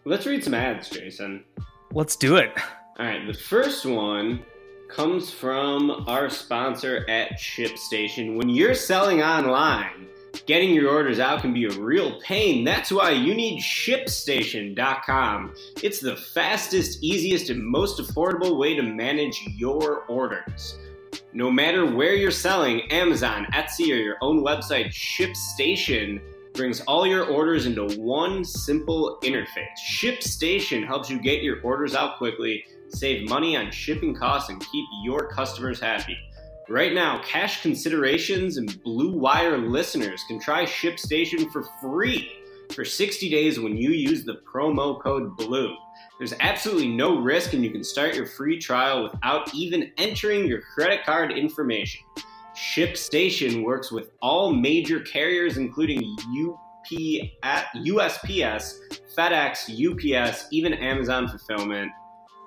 [0.04, 1.42] Let's read some ads, Jason.
[1.92, 2.52] Let's do it.
[2.98, 4.42] All right, the first one
[4.88, 8.36] comes from our sponsor at ShipStation.
[8.36, 10.06] When you're selling online,
[10.46, 12.64] getting your orders out can be a real pain.
[12.64, 15.54] That's why you need ShipStation.com.
[15.82, 20.78] It's the fastest, easiest, and most affordable way to manage your orders.
[21.32, 26.20] No matter where you're selling, Amazon, Etsy, or your own website, ShipStation
[26.56, 29.76] brings all your orders into one simple interface.
[29.88, 34.86] ShipStation helps you get your orders out quickly, save money on shipping costs, and keep
[35.04, 36.16] your customers happy.
[36.68, 42.32] Right now, cash considerations and Blue Wire listeners can try ShipStation for free
[42.72, 45.76] for 60 days when you use the promo code BLUE.
[46.18, 50.62] There's absolutely no risk, and you can start your free trial without even entering your
[50.62, 52.00] credit card information.
[52.56, 56.00] ShipStation works with all major carriers, including
[56.90, 58.72] USPS,
[59.16, 61.92] FedEx, UPS, even Amazon Fulfillment,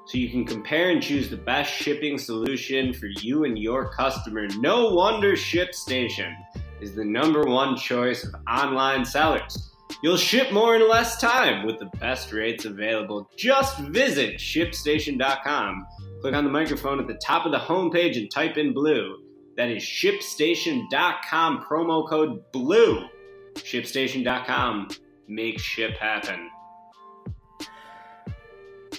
[0.07, 4.47] so you can compare and choose the best shipping solution for you and your customer.
[4.57, 6.33] No wonder ShipStation
[6.81, 9.71] is the number one choice of online sellers.
[10.01, 13.29] You'll ship more in less time with the best rates available.
[13.37, 15.85] Just visit shipstation.com.
[16.21, 19.17] Click on the microphone at the top of the homepage and type in blue.
[19.59, 23.09] That is shipstation.com, promo code BLUE.
[23.55, 24.87] Shipstation.com.
[25.27, 26.49] Make ship happen.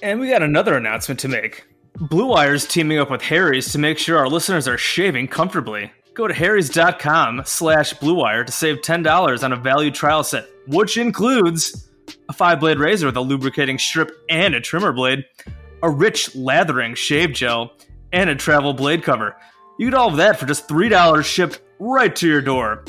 [0.03, 1.67] And we got another announcement to make.
[1.99, 5.91] Blue Wire's teaming up with Harry's to make sure our listeners are shaving comfortably.
[6.13, 11.91] Go to harrys.com slash bluewire to save $10 on a value trial set, which includes
[12.29, 15.25] a five-blade razor with a lubricating strip and a trimmer blade,
[15.83, 17.73] a rich lathering shave gel,
[18.13, 19.35] and a travel blade cover.
[19.81, 22.85] You get all of that for just $3 shipped right to your door.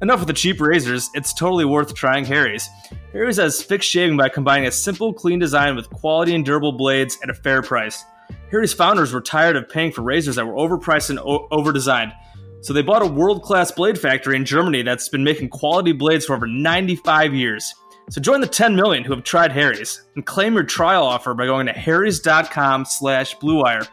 [0.00, 2.68] Enough with the cheap razors, it's totally worth trying Harry's.
[3.12, 7.18] Harry's has fixed shaving by combining a simple, clean design with quality and durable blades
[7.20, 8.04] at a fair price.
[8.52, 12.14] Harry's founders were tired of paying for razors that were overpriced and o- overdesigned,
[12.60, 16.26] so they bought a world class blade factory in Germany that's been making quality blades
[16.26, 17.74] for over 95 years.
[18.08, 21.46] So join the 10 million who have tried Harry's and claim your trial offer by
[21.46, 23.88] going to harrys.com slash bluewire.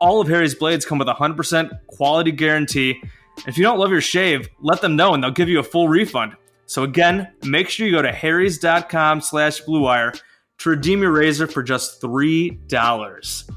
[0.00, 3.02] All of Harry's blades come with a 100% quality guarantee
[3.46, 5.88] if you don't love your shave, let them know and they'll give you a full
[5.88, 6.36] refund.
[6.66, 10.18] So again, make sure you go to harrys.com slash bluewire
[10.58, 13.50] to redeem your razor for just $3.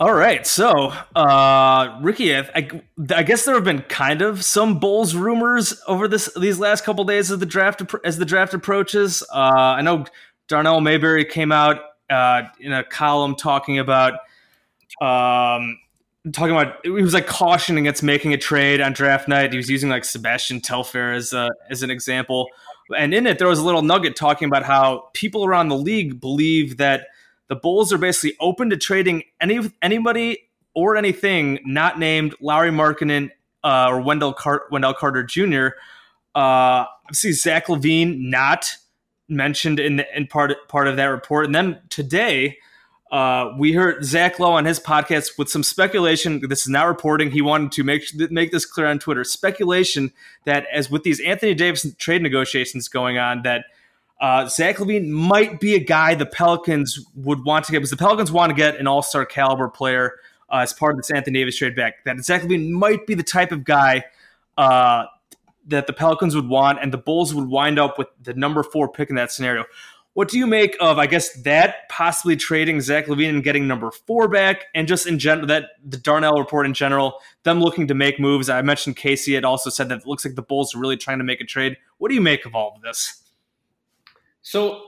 [0.00, 2.44] All right, so uh, Ricky, I,
[3.14, 7.04] I, guess there have been kind of some Bulls rumors over this these last couple
[7.04, 9.22] days as the draft as the draft approaches.
[9.32, 10.04] Uh, I know
[10.48, 14.14] Darnell Mayberry came out uh, in a column talking about
[15.00, 15.78] um,
[16.32, 19.52] talking about he was like cautioning against making a trade on draft night.
[19.52, 22.48] He was using like Sebastian Telfair as a, as an example,
[22.96, 26.20] and in it there was a little nugget talking about how people around the league
[26.20, 27.06] believe that
[27.48, 30.38] the Bulls are basically open to trading any anybody
[30.74, 33.30] or anything not named Lauri Markkanen
[33.62, 35.68] uh, or Wendell, Car- Wendell Carter Jr.
[36.34, 38.76] Uh, see Zach LaVine not
[39.28, 42.58] mentioned in the, in part part of that report, and then today
[43.14, 46.40] uh, we heard Zach Lowe on his podcast with some speculation.
[46.48, 47.30] This is not reporting.
[47.30, 49.22] He wanted to make make this clear on Twitter.
[49.22, 50.12] Speculation
[50.46, 53.66] that as with these Anthony Davis trade negotiations going on, that
[54.20, 57.96] uh, Zach LaVine might be a guy the Pelicans would want to get because the
[57.96, 60.14] Pelicans want to get an All Star caliber player
[60.50, 62.02] uh, as part of this Anthony Davis trade back.
[62.04, 64.06] That Zach LaVine might be the type of guy
[64.56, 65.04] uh,
[65.66, 68.88] that the Pelicans would want, and the Bulls would wind up with the number four
[68.88, 69.64] pick in that scenario.
[70.14, 73.90] What do you make of, I guess, that possibly trading Zach LaVine and getting number
[73.90, 77.94] four back, and just in general, that the Darnell report in general, them looking to
[77.94, 78.48] make moves?
[78.48, 79.32] I mentioned K.C.
[79.32, 81.44] had also said that it looks like the Bulls are really trying to make a
[81.44, 81.76] trade.
[81.98, 83.22] What do you make of all of this?
[84.42, 84.82] So,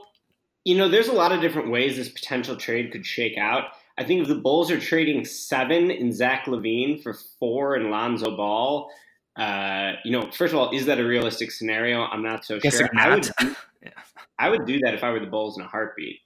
[0.63, 3.65] you know, there's a lot of different ways this potential trade could shake out.
[3.97, 8.37] I think if the Bulls are trading seven in Zach Levine for four in Lonzo
[8.37, 8.89] Ball,
[9.37, 12.01] uh, you know, first of all, is that a realistic scenario?
[12.01, 12.89] I'm not so Guess sure.
[12.97, 13.29] I would,
[13.83, 13.91] yeah.
[14.39, 16.19] I would do that if I were the Bulls in a heartbeat.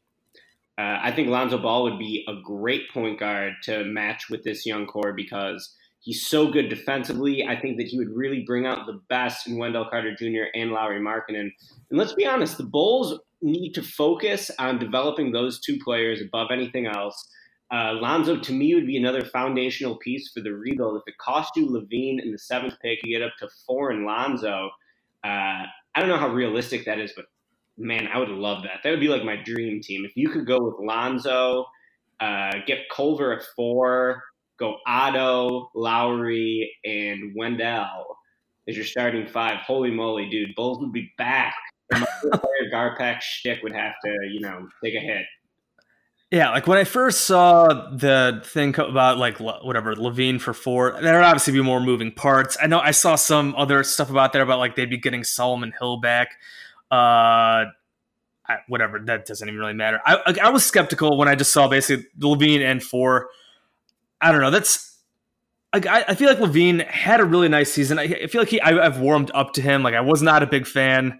[0.77, 4.65] Uh, I think Lonzo Ball would be a great point guard to match with this
[4.65, 7.45] young core because he's so good defensively.
[7.45, 10.49] I think that he would really bring out the best in Wendell Carter Jr.
[10.55, 11.51] and Lauri Markkanen.
[11.89, 16.47] And let's be honest, the Bulls need to focus on developing those two players above
[16.51, 17.27] anything else.
[17.71, 20.97] Uh, Lonzo, to me, would be another foundational piece for the rebuild.
[20.97, 24.05] If it cost you LaVine in the seventh pick, you get up to four in
[24.05, 24.69] Lonzo.
[25.23, 25.63] Uh,
[25.95, 27.25] I don't know how realistic that is, but
[27.77, 28.81] man, I would love that.
[28.83, 30.03] That would be like my dream team.
[30.05, 31.65] If you could go with Lonzo,
[32.19, 34.21] uh, get Culver at four,
[34.59, 38.17] go Otto, Lauri, and Wendell
[38.67, 39.59] as your starting five.
[39.59, 40.55] Holy moly, dude!
[40.55, 41.55] Bulls would be back.
[41.91, 45.25] my player Garpax shtick would have to, you know, take a hit.
[46.31, 51.15] Yeah, like when I first saw the thing about like whatever LaVine for four, there
[51.15, 52.55] would obviously be more moving parts.
[52.61, 55.73] I know I saw some other stuff about there about like they'd be getting Solomon
[55.77, 56.29] Hill back.
[56.89, 57.65] Uh,
[58.67, 59.99] whatever that doesn't even really matter.
[60.05, 63.29] I I was skeptical when I just saw basically LaVine and four.
[64.21, 64.51] I don't know.
[64.51, 64.99] That's
[65.73, 67.97] I, I feel like LaVine had a really nice season.
[67.99, 69.83] I, I feel like he I, I've warmed up to him.
[69.83, 71.19] Like I was not a big fan.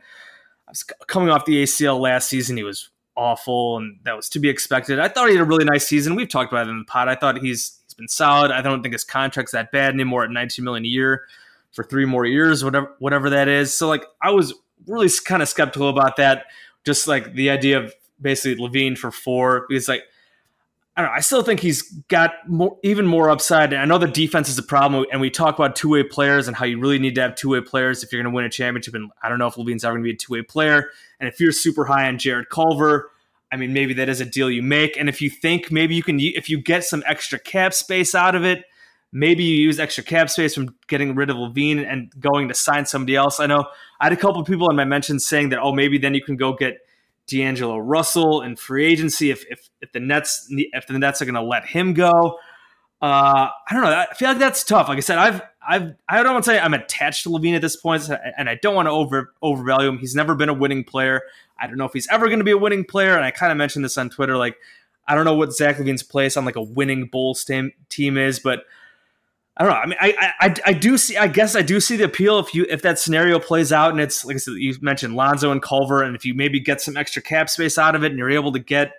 [0.67, 2.55] I was coming off the ACL last season.
[2.55, 4.99] He was awful, and that was to be expected.
[4.99, 6.15] I thought he had a really nice season.
[6.15, 7.07] We've talked about it in the pod.
[7.07, 8.51] I thought he's he's been solid.
[8.51, 11.23] I don't think his contract's that bad anymore at 19 million a year
[11.71, 13.73] for three more years, whatever whatever that is.
[13.73, 14.53] So like I was
[14.87, 16.45] really kind of skeptical about that.
[16.83, 20.03] Just like the idea of basically LaVine for four, because like
[20.95, 21.15] I don't know.
[21.15, 23.71] I still think he's got more, even more upside.
[23.71, 26.47] And I know the defense is a problem, and we talk about two way players
[26.47, 28.43] and how you really need to have two way players if you're going to win
[28.43, 28.93] a championship.
[28.93, 30.89] And I don't know if LaVine's ever going to be a two way player.
[31.19, 33.09] And if you're super high on Jarrett Culver,
[33.51, 34.97] I mean, maybe that is a deal you make.
[34.97, 38.35] And if you think maybe you can, if you get some extra cap space out
[38.35, 38.63] of it,
[39.13, 42.85] maybe you use extra cap space from getting rid of LaVine and going to sign
[42.85, 43.39] somebody else.
[43.39, 43.65] I know
[43.99, 46.37] I had a couple people in my mentions saying that, oh, maybe then you can
[46.37, 46.79] go get
[47.31, 51.35] D'Angelo Russell in free agency if if, if the Nets if the Nets are going
[51.35, 52.37] to let him go.
[53.01, 53.89] Uh, I don't know.
[53.89, 54.87] I feel like that's tough.
[54.87, 57.61] Like I said, I've I've I don't want to say I'm attached to LaVine at
[57.61, 59.97] this point, and I don't want to over overvalue him.
[59.97, 61.21] He's never been a winning player.
[61.59, 63.15] I don't know if he's ever going to be a winning player.
[63.15, 64.37] And I kind of mentioned this on Twitter.
[64.37, 64.57] Like
[65.07, 68.39] I don't know what Zach LaVine's place on like a winning Bulls team team is,
[68.39, 68.65] but
[69.57, 69.79] I don't know.
[69.79, 71.17] I mean, I, I I do see.
[71.17, 73.99] I guess I do see the appeal if you if that scenario plays out and
[73.99, 76.95] it's like I said, you mentioned Lonzo and Culver, and if you maybe get some
[76.95, 78.93] extra cap space out of it, and you're able to get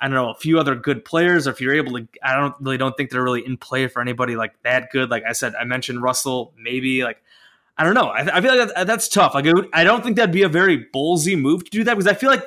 [0.00, 2.54] I don't know a few other good players, or if you're able to, I don't
[2.60, 5.10] really don't think they're really in play for anybody like that good.
[5.10, 7.22] Like I said, I mentioned Russell, maybe like
[7.78, 8.08] I don't know.
[8.08, 9.34] I, I feel like that, that's tough.
[9.34, 12.14] Like I don't think that'd be a very ballsy move to do that because I
[12.14, 12.44] feel like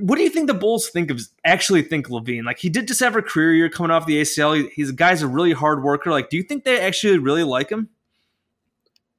[0.00, 2.44] what do you think the Bulls think of actually think LaVine?
[2.44, 4.56] Like he did just have a career year coming off the ACL.
[4.56, 6.10] He, he's a guy's a really hard worker.
[6.10, 7.88] Like, do you think they actually really like him?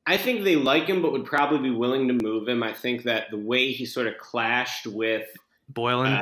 [0.06, 2.62] I think they like him, but would probably be willing to move him.
[2.62, 5.26] I think that the way he sort of clashed with
[5.72, 6.22] Boylen, uh,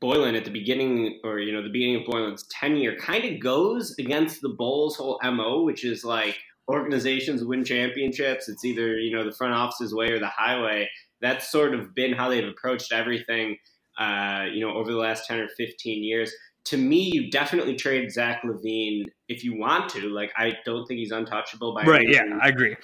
[0.00, 3.94] Boylen at the beginning, or you know, the beginning of Boylen's tenure, kind of goes
[3.98, 8.50] against the Bulls' whole mo, which is like organizations win championships.
[8.50, 10.88] It's either you know the front office's way or the highway
[11.20, 13.56] that's sort of been how they've approached everything,
[13.98, 16.32] uh, you know, over the last 10 or 15 years.
[16.66, 20.08] To me, you definitely trade Zach LaVine if you want to.
[20.08, 22.08] Like, I don't think he's untouchable by right.
[22.08, 22.76] Yeah, I agree.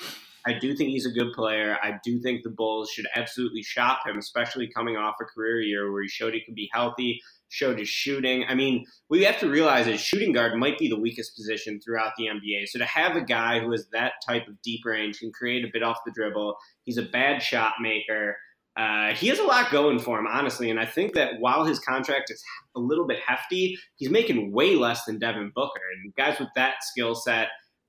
[0.46, 1.76] I do think he's a good player.
[1.82, 5.92] I do think the Bulls should absolutely shop him, especially coming off a career year
[5.92, 8.44] where he showed he could be healthy, showed his shooting.
[8.48, 12.12] I mean, we have to realize is shooting guard might be the weakest position throughout
[12.16, 12.68] the NBA.
[12.68, 15.70] So to have a guy who has that type of deep range, can create a
[15.72, 18.36] bit off the dribble, he's a bad shot maker.
[18.76, 21.80] Uh, he has a lot going for him, honestly, and I think that while his
[21.80, 22.44] contract is
[22.76, 25.80] a little bit hefty, he's making way less than Devin Booker.
[26.04, 27.48] And guys with that skill set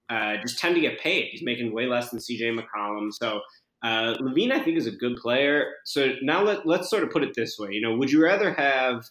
[0.09, 1.29] uh, just tend to get paid.
[1.31, 3.11] He's making way less than CJ McCollum.
[3.13, 3.41] So
[3.83, 5.65] uh, LaVine, I think, is a good player.
[5.85, 7.69] So now let, let's sort of put it this way.
[7.71, 9.05] You know, would you rather have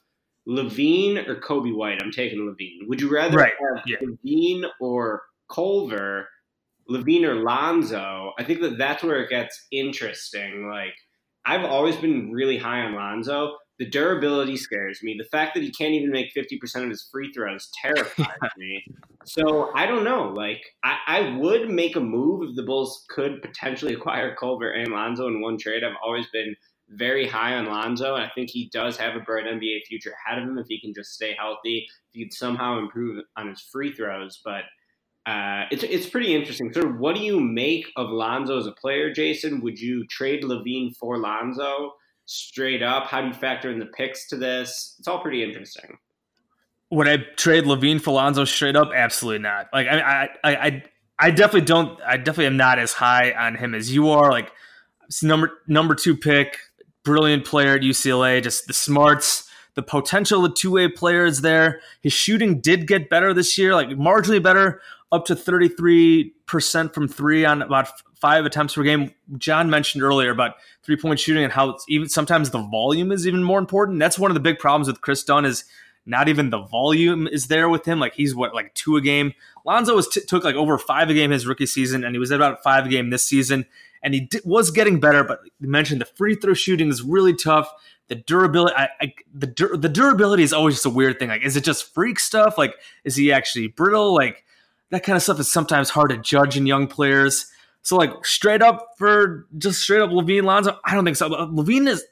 [0.48, 2.02] LaVine or Coby White?
[2.02, 2.88] I'm taking LaVine.
[2.88, 3.52] Would you rather right.
[3.74, 3.96] have yeah.
[4.02, 6.28] LaVine or Culver?
[6.90, 8.32] LaVine or Lonzo?
[8.38, 10.68] I think that that's where it gets interesting.
[10.68, 10.94] Like,
[11.44, 13.56] I've always been really high on Lonzo.
[13.78, 15.16] The durability scares me.
[15.18, 18.82] The fact that he can't even make 50% of his free throws terrifies me.
[19.24, 20.32] So I don't know.
[20.34, 24.92] Like, I, I, would make a move if the Bulls could potentially acquire Culver and
[24.92, 25.84] Lonzo in one trade.
[25.84, 26.54] I've always been
[26.88, 30.42] very high on Lonzo, and I think he does have a bright NBA future ahead
[30.42, 33.60] of him if he can just stay healthy, if he could somehow improve on his
[33.60, 34.40] free throws.
[34.44, 34.62] But
[35.26, 36.72] uh, it's it's pretty interesting.
[36.72, 39.60] Sort of, what do you make of Lonzo as a player, Jason?
[39.60, 41.94] Would you trade LaVine for Lonzo
[42.26, 43.06] straight up?
[43.06, 44.96] How do you factor in the picks to this?
[44.98, 45.98] It's all pretty interesting.
[46.90, 48.90] Would I trade LaVine for Lonzo straight up?
[48.94, 49.68] Absolutely not.
[49.72, 50.82] Like I I I
[51.18, 52.00] I definitely don't.
[52.02, 54.30] I definitely am not as high on him as you are.
[54.30, 54.52] Like
[55.22, 56.58] number number two pick,
[57.04, 58.42] brilliant player at UCLA.
[58.42, 61.80] Just the smarts, the potential The two way player is there.
[62.02, 64.80] His shooting did get better this year, like marginally better
[65.12, 69.12] up to 33% from three on about five attempts per game.
[69.38, 73.42] John mentioned earlier about three point shooting and how even sometimes the volume is even
[73.42, 73.98] more important.
[73.98, 75.64] That's one of the big problems with Kris Dunn is
[76.06, 77.98] not even the volume is there with him.
[77.98, 79.32] Like he's what like two a game.
[79.64, 82.30] Lonzo was t- took like over five a game his rookie season, and he was
[82.30, 83.66] at about five a game this season.
[84.02, 87.72] And he was getting better, but you mentioned the free throw shooting is really tough.
[88.08, 91.28] The durability, I, I, the dur- the durability is always just a weird thing.
[91.28, 92.56] Like, is it just freak stuff?
[92.56, 94.14] Like, is he actually brittle?
[94.14, 94.44] Like,
[94.90, 97.46] that kind of stuff is sometimes hard to judge in young players.
[97.82, 101.28] So like straight up for just straight up LaVine Lonzo, I don't think so.
[101.28, 102.04] LaVine is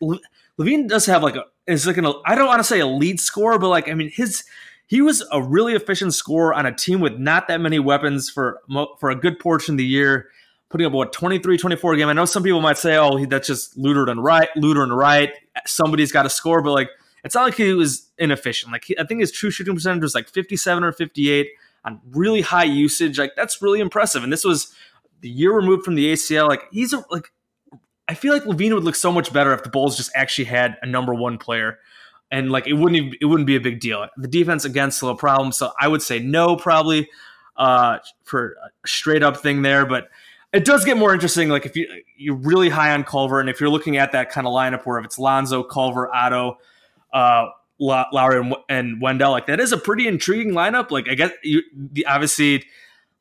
[0.59, 3.21] LaVine does have like a is like an I don't want to say a lead
[3.21, 4.45] score, but like I mean his
[4.87, 8.61] he was a really efficient scorer on a team with not that many weapons for
[8.99, 10.29] for a good portion of the year
[10.69, 13.47] putting up what 23 24 game i know some people might say oh he, that's
[13.47, 15.33] just Luter and right Luter and right
[15.67, 16.91] somebody's got to score but like
[17.23, 20.15] it's not like he was inefficient like he, i think his true shooting percentage was
[20.15, 21.49] like 57 or 58
[21.85, 24.23] on really high usage like that's really impressive.
[24.23, 24.75] And this was
[25.21, 27.33] the year removed from the acl like he's a, like
[28.09, 30.77] i feel like LaVine would look so much better if the bulls just actually had
[30.83, 31.79] a number one player.
[32.31, 34.07] And like it wouldn't even, it wouldn't be a big deal.
[34.17, 35.53] The defense again still a problem.
[35.53, 37.09] So i would say no probably
[37.57, 39.87] uh for a straight up thing there.
[39.87, 40.09] But
[40.55, 41.49] it does get more interesting.
[41.49, 44.47] Like if you you're really high on Culver, and if you're looking at that kind
[44.47, 46.59] of lineup where if it's Lonzo, Culver, Otto,
[47.13, 47.47] uh,
[47.79, 50.91] Lauri, and, and, Wendell, like that is a pretty intriguing lineup.
[50.91, 52.65] Like I guess you the, obviously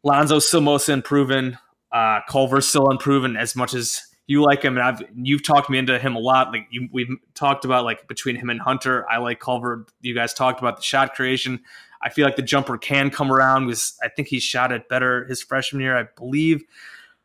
[0.03, 1.57] Lonzo still most unproven,
[1.91, 5.77] uh, Culver's still unproven as much as you like him, and I've you've talked me
[5.77, 6.51] into him a lot.
[6.51, 9.85] Like you, we've talked about like between him and Hunter, I like Culver.
[10.01, 11.61] You guys talked about the shot creation.
[12.01, 15.25] I feel like the jumper can come around because I think he shot it better
[15.25, 16.63] his freshman year, I believe.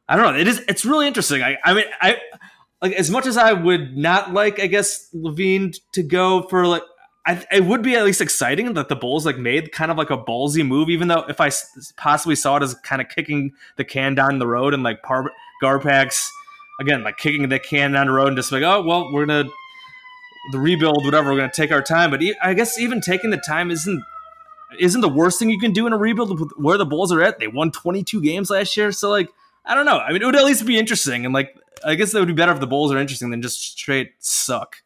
[0.09, 0.41] I don't know.
[0.41, 0.61] It is.
[0.69, 1.43] It's really interesting.
[1.43, 2.17] I, I mean, I
[2.81, 6.83] like as much as I would not like, I guess LaVine to go for like.
[7.29, 10.09] I, it would be at least exciting that the Bulls like made kind of like
[10.09, 11.51] a ballsy move, even though if I
[11.99, 15.31] possibly saw it as kind of kicking the can down the road and like Par-
[15.63, 16.27] Garpax
[16.81, 19.49] again like kicking the can down the road and just like oh well we're gonna
[20.53, 23.71] the rebuild whatever we're gonna take our time, but I guess even taking the time
[23.71, 24.03] isn't
[24.81, 27.39] isn't the worst thing you can do in a rebuild where the Bulls are at.
[27.39, 29.29] They won 22 games last year, so like
[29.67, 29.99] I don't know.
[29.99, 31.55] I mean, it would at least be interesting, and like
[31.85, 34.77] I guess that would be better if the Bulls are interesting than just straight suck.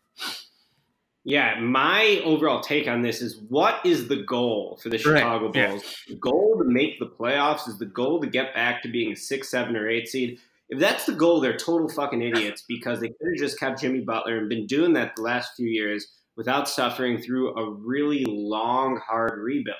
[1.24, 5.70] Yeah, my overall take on this is what is the goal for the Chicago right.
[5.70, 5.84] Bulls?
[6.08, 6.14] Yeah.
[6.14, 9.16] The goal to make the playoffs is the goal to get back to being a
[9.16, 10.40] six, seven, or eight seed.
[10.68, 14.00] If that's the goal, they're total fucking idiots because they could have just kept Jimmy
[14.00, 19.00] Butler and been doing that the last few years without suffering through a really long,
[19.06, 19.76] hard rebuild.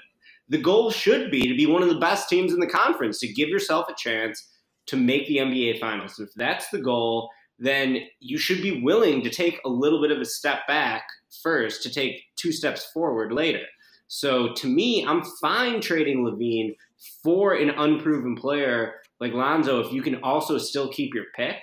[0.49, 3.33] The goal should be to be one of the best teams in the conference, to
[3.33, 4.49] give yourself a chance
[4.87, 6.19] to make the NBA Finals.
[6.19, 7.31] If that's the goal,
[7.63, 11.05] then you should be willing to take a little bit of a step back
[11.43, 13.65] first to take two steps forward later.
[14.09, 16.75] So to me, I'm fine trading LaVine
[17.23, 21.57] for an unproven player like Lonzo if you can also still keep your pick.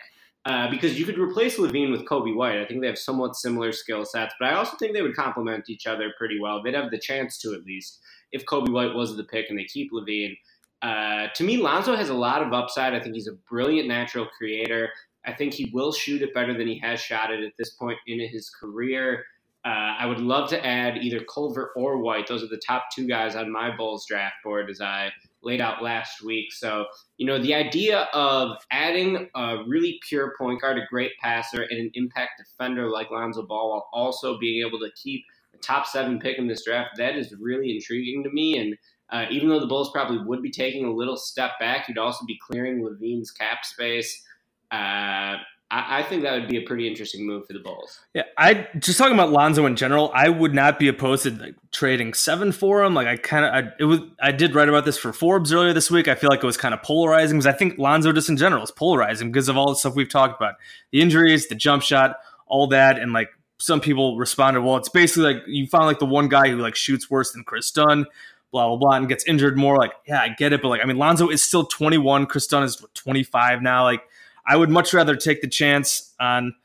[0.46, 2.60] Uh, because you could replace LaVine with Coby White.
[2.60, 5.70] I think they have somewhat similar skill sets, but I also think they would complement
[5.70, 6.64] each other pretty well.
[6.64, 8.00] They'd have the chance to at least
[8.32, 10.38] if Coby White was the pick and they keep LaVine.
[10.82, 12.94] Uh, to me, Lonzo has a lot of upside.
[12.94, 14.90] I think he's a brilliant natural creator.
[15.30, 18.00] I think he will shoot it better than he has shot it at this point
[18.08, 19.26] in his career.
[19.66, 22.28] Uh, I would love to add either Culver or White.
[22.28, 25.12] Those are the top two guys on my Bulls draft board as I
[25.44, 26.52] laid out last week.
[26.52, 26.86] So,
[27.18, 31.80] you know, the idea of adding a really pure point guard, a great passer, and
[31.80, 35.24] an impact defender like Lonzo Ball while also being able to keep
[35.54, 38.58] a top seven pick in this draft, that is really intriguing to me.
[38.58, 38.78] And
[39.12, 42.26] uh, even though the Bulls probably would be taking a little step back, you'd also
[42.26, 44.24] be clearing LaVine's cap space.
[44.72, 45.38] Uh,
[45.72, 48.00] I, I, think that would be a pretty interesting move for the Bulls.
[48.14, 50.12] Yeah, I just talking about Lonzo in general.
[50.14, 52.94] I would not be opposed to like, trading seven for him.
[52.94, 55.74] Like I kind of, I, it was, I did write about this for Forbes earlier
[55.74, 56.08] this week.
[56.08, 58.64] I feel like it was kind of polarizing because I think Lonzo just in general
[58.64, 60.56] is polarizing because of all the stuff we've talked about,
[60.92, 62.18] the injuries, the jump shot,
[62.48, 66.06] all that, and like some people responded, well, it's basically like you found like the
[66.06, 68.06] one guy who like shoots worse than Kris Dunn
[68.52, 69.78] blah blah blah, and gets injured more.
[69.78, 72.26] Like, yeah, I get it, but like, I mean, Lonzo is still 21.
[72.26, 73.84] Kris Dunn is 25 now.
[73.84, 74.02] Like,
[74.46, 76.56] I would much rather take the chance on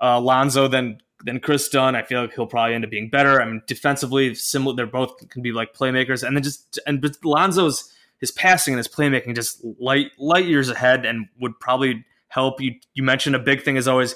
[0.00, 1.94] uh, Lonzo than than Kris Dunn.
[1.94, 3.40] I feel like he'll probably end up being better.
[3.40, 4.74] I mean, defensively, similar.
[4.74, 8.78] They're both can be like playmakers, and then just and but Lonzo's his passing and
[8.78, 12.60] his playmaking just light light years ahead, and would probably help.
[12.60, 14.14] You you mentioned a big thing is always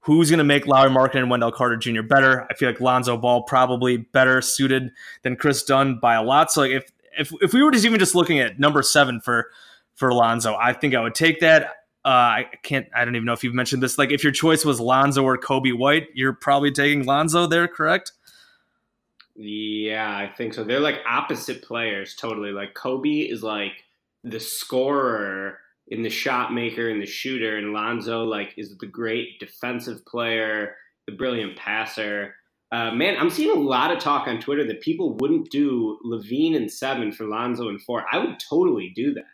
[0.00, 2.02] who's going to make Lauri Markkanen and Wendell Carter Jr.
[2.02, 2.46] better.
[2.48, 4.92] I feel like Lonzo Ball probably better suited
[5.22, 6.52] than Kris Dunn by a lot.
[6.52, 9.50] So like if if if we were just even just looking at number seven for
[9.94, 11.74] for Lonzo, I think I would take that.
[12.06, 12.86] Uh, I can't.
[12.94, 13.98] I don't even know if you've mentioned this.
[13.98, 18.12] Like, if your choice was Lonzo or Coby White, you're probably taking Lonzo there, correct?
[19.34, 20.62] Yeah, I think so.
[20.62, 22.52] They're like opposite players, totally.
[22.52, 23.84] Like Coby is like
[24.22, 29.40] the scorer in the shot maker and the shooter, and Lonzo like is the great
[29.40, 30.76] defensive player,
[31.06, 32.36] the brilliant passer.
[32.72, 36.56] Uh, man, I'm seeing a lot of talk on Twitter that people wouldn't do LaVine
[36.56, 38.04] and seven for Lonzo and four.
[38.12, 39.24] I would totally do that.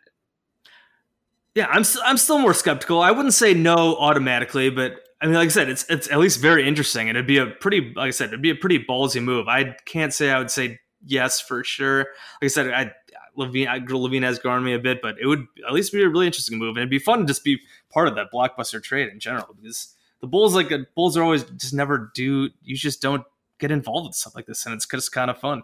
[1.55, 3.01] Yeah, I'm I'm still more skeptical.
[3.01, 6.39] I wouldn't say no automatically, but I mean, like I said, it's it's at least
[6.41, 9.23] very interesting, and it'd be a pretty, like I said, it'd be a pretty ballsy
[9.23, 9.47] move.
[9.47, 11.99] I can't say I would say yes for sure.
[11.99, 12.07] Like
[12.43, 12.91] I said, I
[13.37, 16.25] LaVine, LaVine has garnered me a bit, but it would at least be a really
[16.25, 19.19] interesting move, and it'd be fun to just be part of that blockbuster trade in
[19.19, 22.49] general because the Bulls like the Bulls are always just never do.
[22.63, 23.23] You just don't
[23.59, 25.63] get involved with stuff like this, and it's just kind of fun.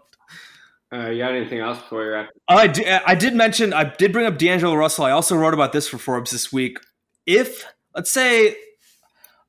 [0.92, 2.30] Uh, you got anything else before you wrap?
[2.48, 5.04] I did, I did mention I did bring up D'Angelo Russell.
[5.04, 6.78] I also wrote about this for Forbes this week.
[7.26, 7.64] If
[7.94, 8.56] let's say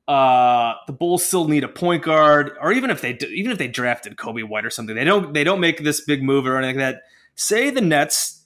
[0.06, 3.58] uh, the Bulls still need a point guard, or even if they do, even if
[3.58, 6.56] they drafted Coby White or something, they don't they don't make this big move or
[6.58, 7.02] anything like that.
[7.34, 8.44] Say the Nets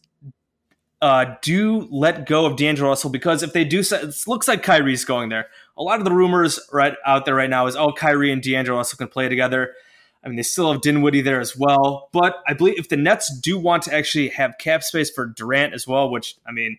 [1.03, 5.05] uh, do let go of D'Angelo Russell because if they do, it looks like Kyrie's
[5.05, 5.49] going there.
[5.77, 8.79] A lot of the rumors right out there right now is oh Kyrie and D'Angelo
[8.79, 9.75] Russell can play together.
[10.27, 12.09] I mean, they still have Dinwiddie there as well.
[12.13, 15.73] But I believe if the Nets do want to actually have cap space for Durant
[15.73, 16.79] as well, which I mean,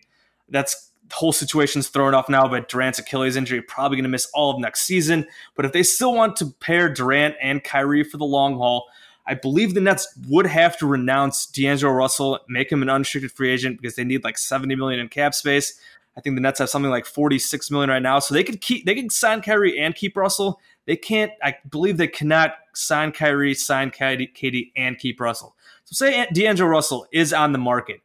[0.50, 4.28] that's the whole situation's thrown off now, but Durant's Achilles injury probably going to miss
[4.34, 5.26] all of next season.
[5.56, 8.84] But if they still want to pair Durant and Kyrie for the long haul,
[9.26, 13.50] I believe the Nets would have to renounce D'Angelo Russell, make him an unrestricted free
[13.50, 15.80] agent because they need like 70 million in cap space.
[16.18, 18.84] I think the Nets have something like 46 million right now, so they could keep
[18.84, 20.60] they could sign Kyrie and keep Russell.
[20.88, 21.30] They can't.
[21.42, 25.54] I believe they cannot sign Kyrie, sign Katie, and keep Russell.
[25.84, 28.00] So say D'Angelo Russell is on the market.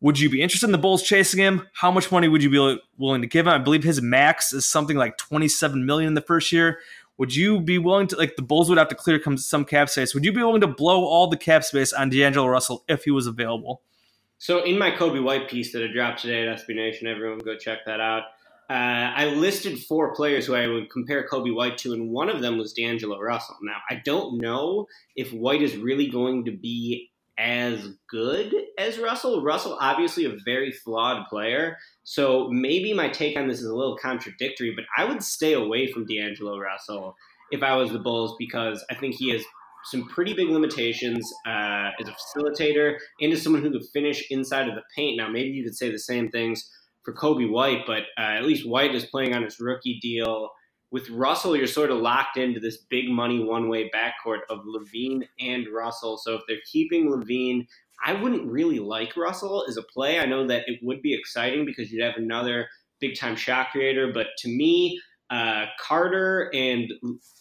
[0.00, 1.66] Would you be interested in the Bulls chasing him?
[1.72, 3.52] How much money would you be willing to give him?
[3.52, 6.78] I believe his max is something like 27 million in the first year.
[7.18, 10.14] Would you be willing to like the Bulls would have to clear some cap space?
[10.14, 13.10] Would you be willing to blow all the cap space on D'Angelo Russell if he
[13.10, 13.82] was available?
[14.38, 17.56] So in my Coby White piece that I dropped today at SB Nation, everyone go
[17.56, 18.22] check that out.
[18.70, 22.40] Uh, I listed four players who I would compare Coby White to, and one of
[22.40, 23.56] them was D'Angelo Russell.
[23.62, 29.42] Now I don't know if White is really going to be as good as Russell.
[29.42, 31.78] Russell, obviously, a very flawed player.
[32.04, 35.90] So maybe my take on this is a little contradictory, but I would stay away
[35.90, 37.16] from D'Angelo Russell
[37.50, 39.42] if I was the Bulls because I think he has
[39.86, 44.68] some pretty big limitations uh, as a facilitator and as someone who could finish inside
[44.68, 45.16] of the paint.
[45.16, 46.70] Now, maybe you could say the same things
[47.10, 50.50] for Coby White, but uh, at least White is playing on his rookie deal
[50.90, 55.22] with Russell, you're sort of locked into this big money one way backcourt of LaVine
[55.38, 56.18] and Russell.
[56.18, 57.66] So if they're keeping LaVine,
[58.04, 60.18] I wouldn't really like Russell as a play.
[60.18, 64.10] I know that it would be exciting because you'd have another big time shot creator,
[64.12, 65.00] but to me,
[65.30, 66.92] uh, Carter and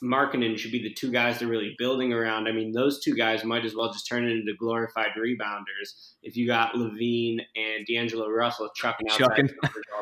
[0.04, 2.48] Markkanen should be the two guys they're really building around.
[2.48, 6.46] I mean, those two guys might as well just turn into glorified rebounders if you
[6.46, 9.30] got LaVine and D'Angelo Russell chucking out all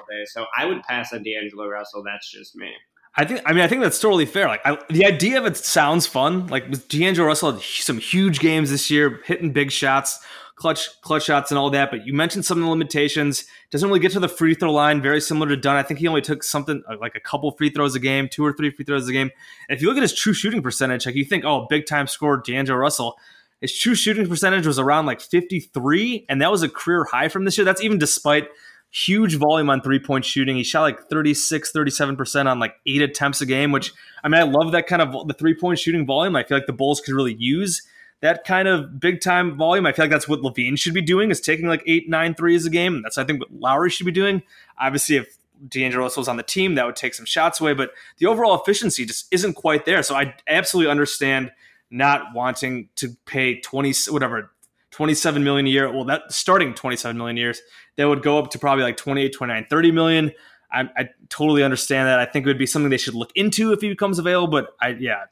[0.10, 0.26] day.
[0.26, 2.04] So I would pass on D'Angelo Russell.
[2.04, 2.72] That's just me.
[3.18, 3.41] I think.
[3.45, 4.47] I mean, I think that's totally fair.
[4.47, 6.47] Like I, the idea of it sounds fun.
[6.47, 10.20] Like D'Angelo Russell had some huge games this year, hitting big shots,
[10.55, 11.89] clutch clutch shots, and all that.
[11.89, 13.45] But you mentioned some of the limitations.
[13.72, 15.01] Doesn't really get to the free throw line.
[15.01, 15.76] Very similar to Dunn.
[15.76, 18.45] I think he only took something uh, like a couple free throws a game, two
[18.45, 19.32] or three free throws a game.
[19.68, 22.05] And if you look at his true shooting percentage, like you think, oh, big time
[22.05, 23.18] scorer D'Angelo Russell.
[23.61, 27.45] His true shooting percentage was around like 53, and that was a career high from
[27.45, 27.65] this year.
[27.65, 28.47] That's even despite
[28.92, 30.56] huge volume on three point shooting.
[30.56, 34.44] He shot like 36, 37% on like eight attempts a game, which I mean, I
[34.44, 36.36] love that kind of the three point shooting volume.
[36.36, 37.82] I feel like the Bulls could really use
[38.22, 39.86] that kind of big time volume.
[39.86, 42.66] I feel like that's what LaVine should be doing is taking like eight, nine threes
[42.66, 43.02] a game.
[43.04, 44.42] That's I think what Lauri should be doing.
[44.80, 47.92] Obviously, if D'Angelo Russell was on the team, that would take some shots away, but
[48.18, 50.04] the overall efficiency just isn't quite there.
[50.04, 51.52] So I absolutely understand
[51.90, 54.52] not wanting to pay 20 whatever
[54.98, 55.93] 27 million a year.
[55.93, 57.62] Well, that starting 27 million years,
[57.98, 60.32] that would go up to probably like 28, 29, 30 million.
[60.72, 62.18] I, I totally understand that.
[62.18, 64.48] I think it would be something they should look into if he becomes available.
[64.48, 65.26] But I, yeah,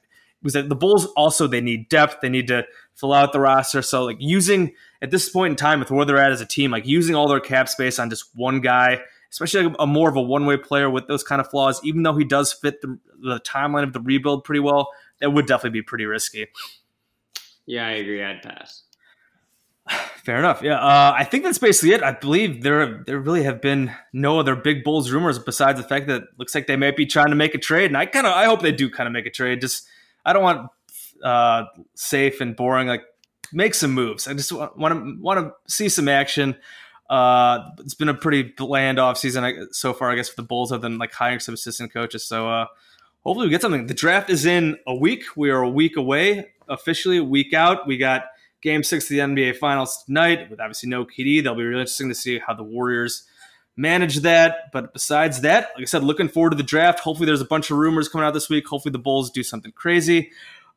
[0.43, 2.17] was that the Bulls also they need depth.
[2.21, 3.81] They need to fill out the roster.
[3.81, 6.69] So like using at this point in time with where they're at as a team,
[6.69, 9.01] like using all their cap space on just one guy,
[9.31, 12.03] especially a, a more of a one way player with those kind of flaws, even
[12.03, 14.89] though he does fit the, the timeline of the rebuild pretty well,
[15.21, 16.49] that would definitely be pretty risky.
[17.65, 18.23] Yeah, I agree.
[18.23, 18.83] I'd pass.
[20.23, 20.61] Fair enough.
[20.61, 22.03] Yeah, uh, I think that's basically it.
[22.03, 26.07] I believe there there really have been no other big Bulls rumors besides the fact
[26.07, 28.33] that looks like they might be trying to make a trade, and I kind of
[28.33, 29.61] I hope they do kind of make a trade.
[29.61, 29.87] Just
[30.25, 30.69] I don't want
[31.23, 31.65] uh,
[31.95, 32.87] safe and boring.
[32.87, 33.03] Like
[33.53, 34.27] make some moves.
[34.27, 36.55] I just want to want to see some action.
[37.09, 40.71] Uh, it's been a pretty bland off season so far, I guess, for the Bulls,
[40.71, 42.25] other than like hiring some assistant coaches.
[42.25, 42.65] So uh,
[43.23, 43.85] hopefully we get something.
[43.85, 45.23] The draft is in a week.
[45.35, 47.85] We are a week away officially, a week out.
[47.85, 48.23] We got
[48.65, 51.43] Game six of the NBA Finals tonight, with obviously no KD.
[51.43, 53.27] That'll be really interesting to see how the Warriors
[53.77, 54.71] manage that.
[54.73, 56.99] But besides that, like I said, looking forward to the draft.
[57.01, 58.67] Hopefully, there's a bunch of rumors coming out this week.
[58.67, 60.31] Hopefully, the Bulls do something crazy.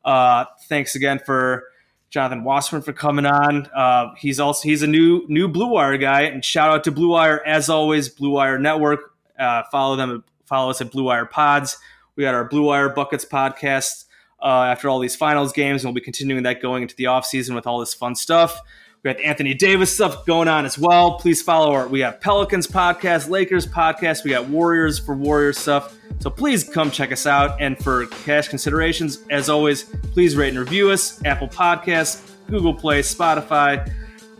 [0.05, 1.63] Uh, thanks again for
[2.11, 3.65] Jonathan Wasserman for coming on.
[3.75, 7.09] Uh, he's also he's a new new Blue Wire guy, and shout out to Blue
[7.09, 8.07] Wire as always.
[8.07, 9.15] Blue Wire Network.
[9.39, 10.23] Uh, follow them.
[10.45, 11.75] Follow us at Blue Wire Pods.
[12.15, 14.05] We got our Blue Wire Buckets podcast
[14.41, 17.55] uh, after all these finals games, and we'll be continuing that going into the offseason
[17.55, 18.61] with all this fun stuff.
[19.03, 21.19] We got Anthony Davis stuff going on as well.
[21.19, 21.87] Please follow our.
[21.87, 24.25] We have Pelicans podcast, Lakers podcast.
[24.25, 25.95] We got Warriors for Warriors stuff.
[26.19, 27.61] So please come check us out.
[27.61, 31.23] And for cash considerations, as always, please rate and review us.
[31.23, 33.89] Apple Podcasts, Google Play, Spotify,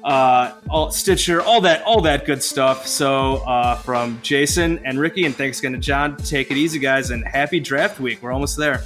[0.04, 2.86] uh, all, Stitcher, all that, all that good stuff.
[2.86, 6.18] So uh, from Jason and Ricky, and thanks again to John.
[6.18, 8.22] Take it easy, guys, and happy draft week.
[8.22, 8.84] We're almost there.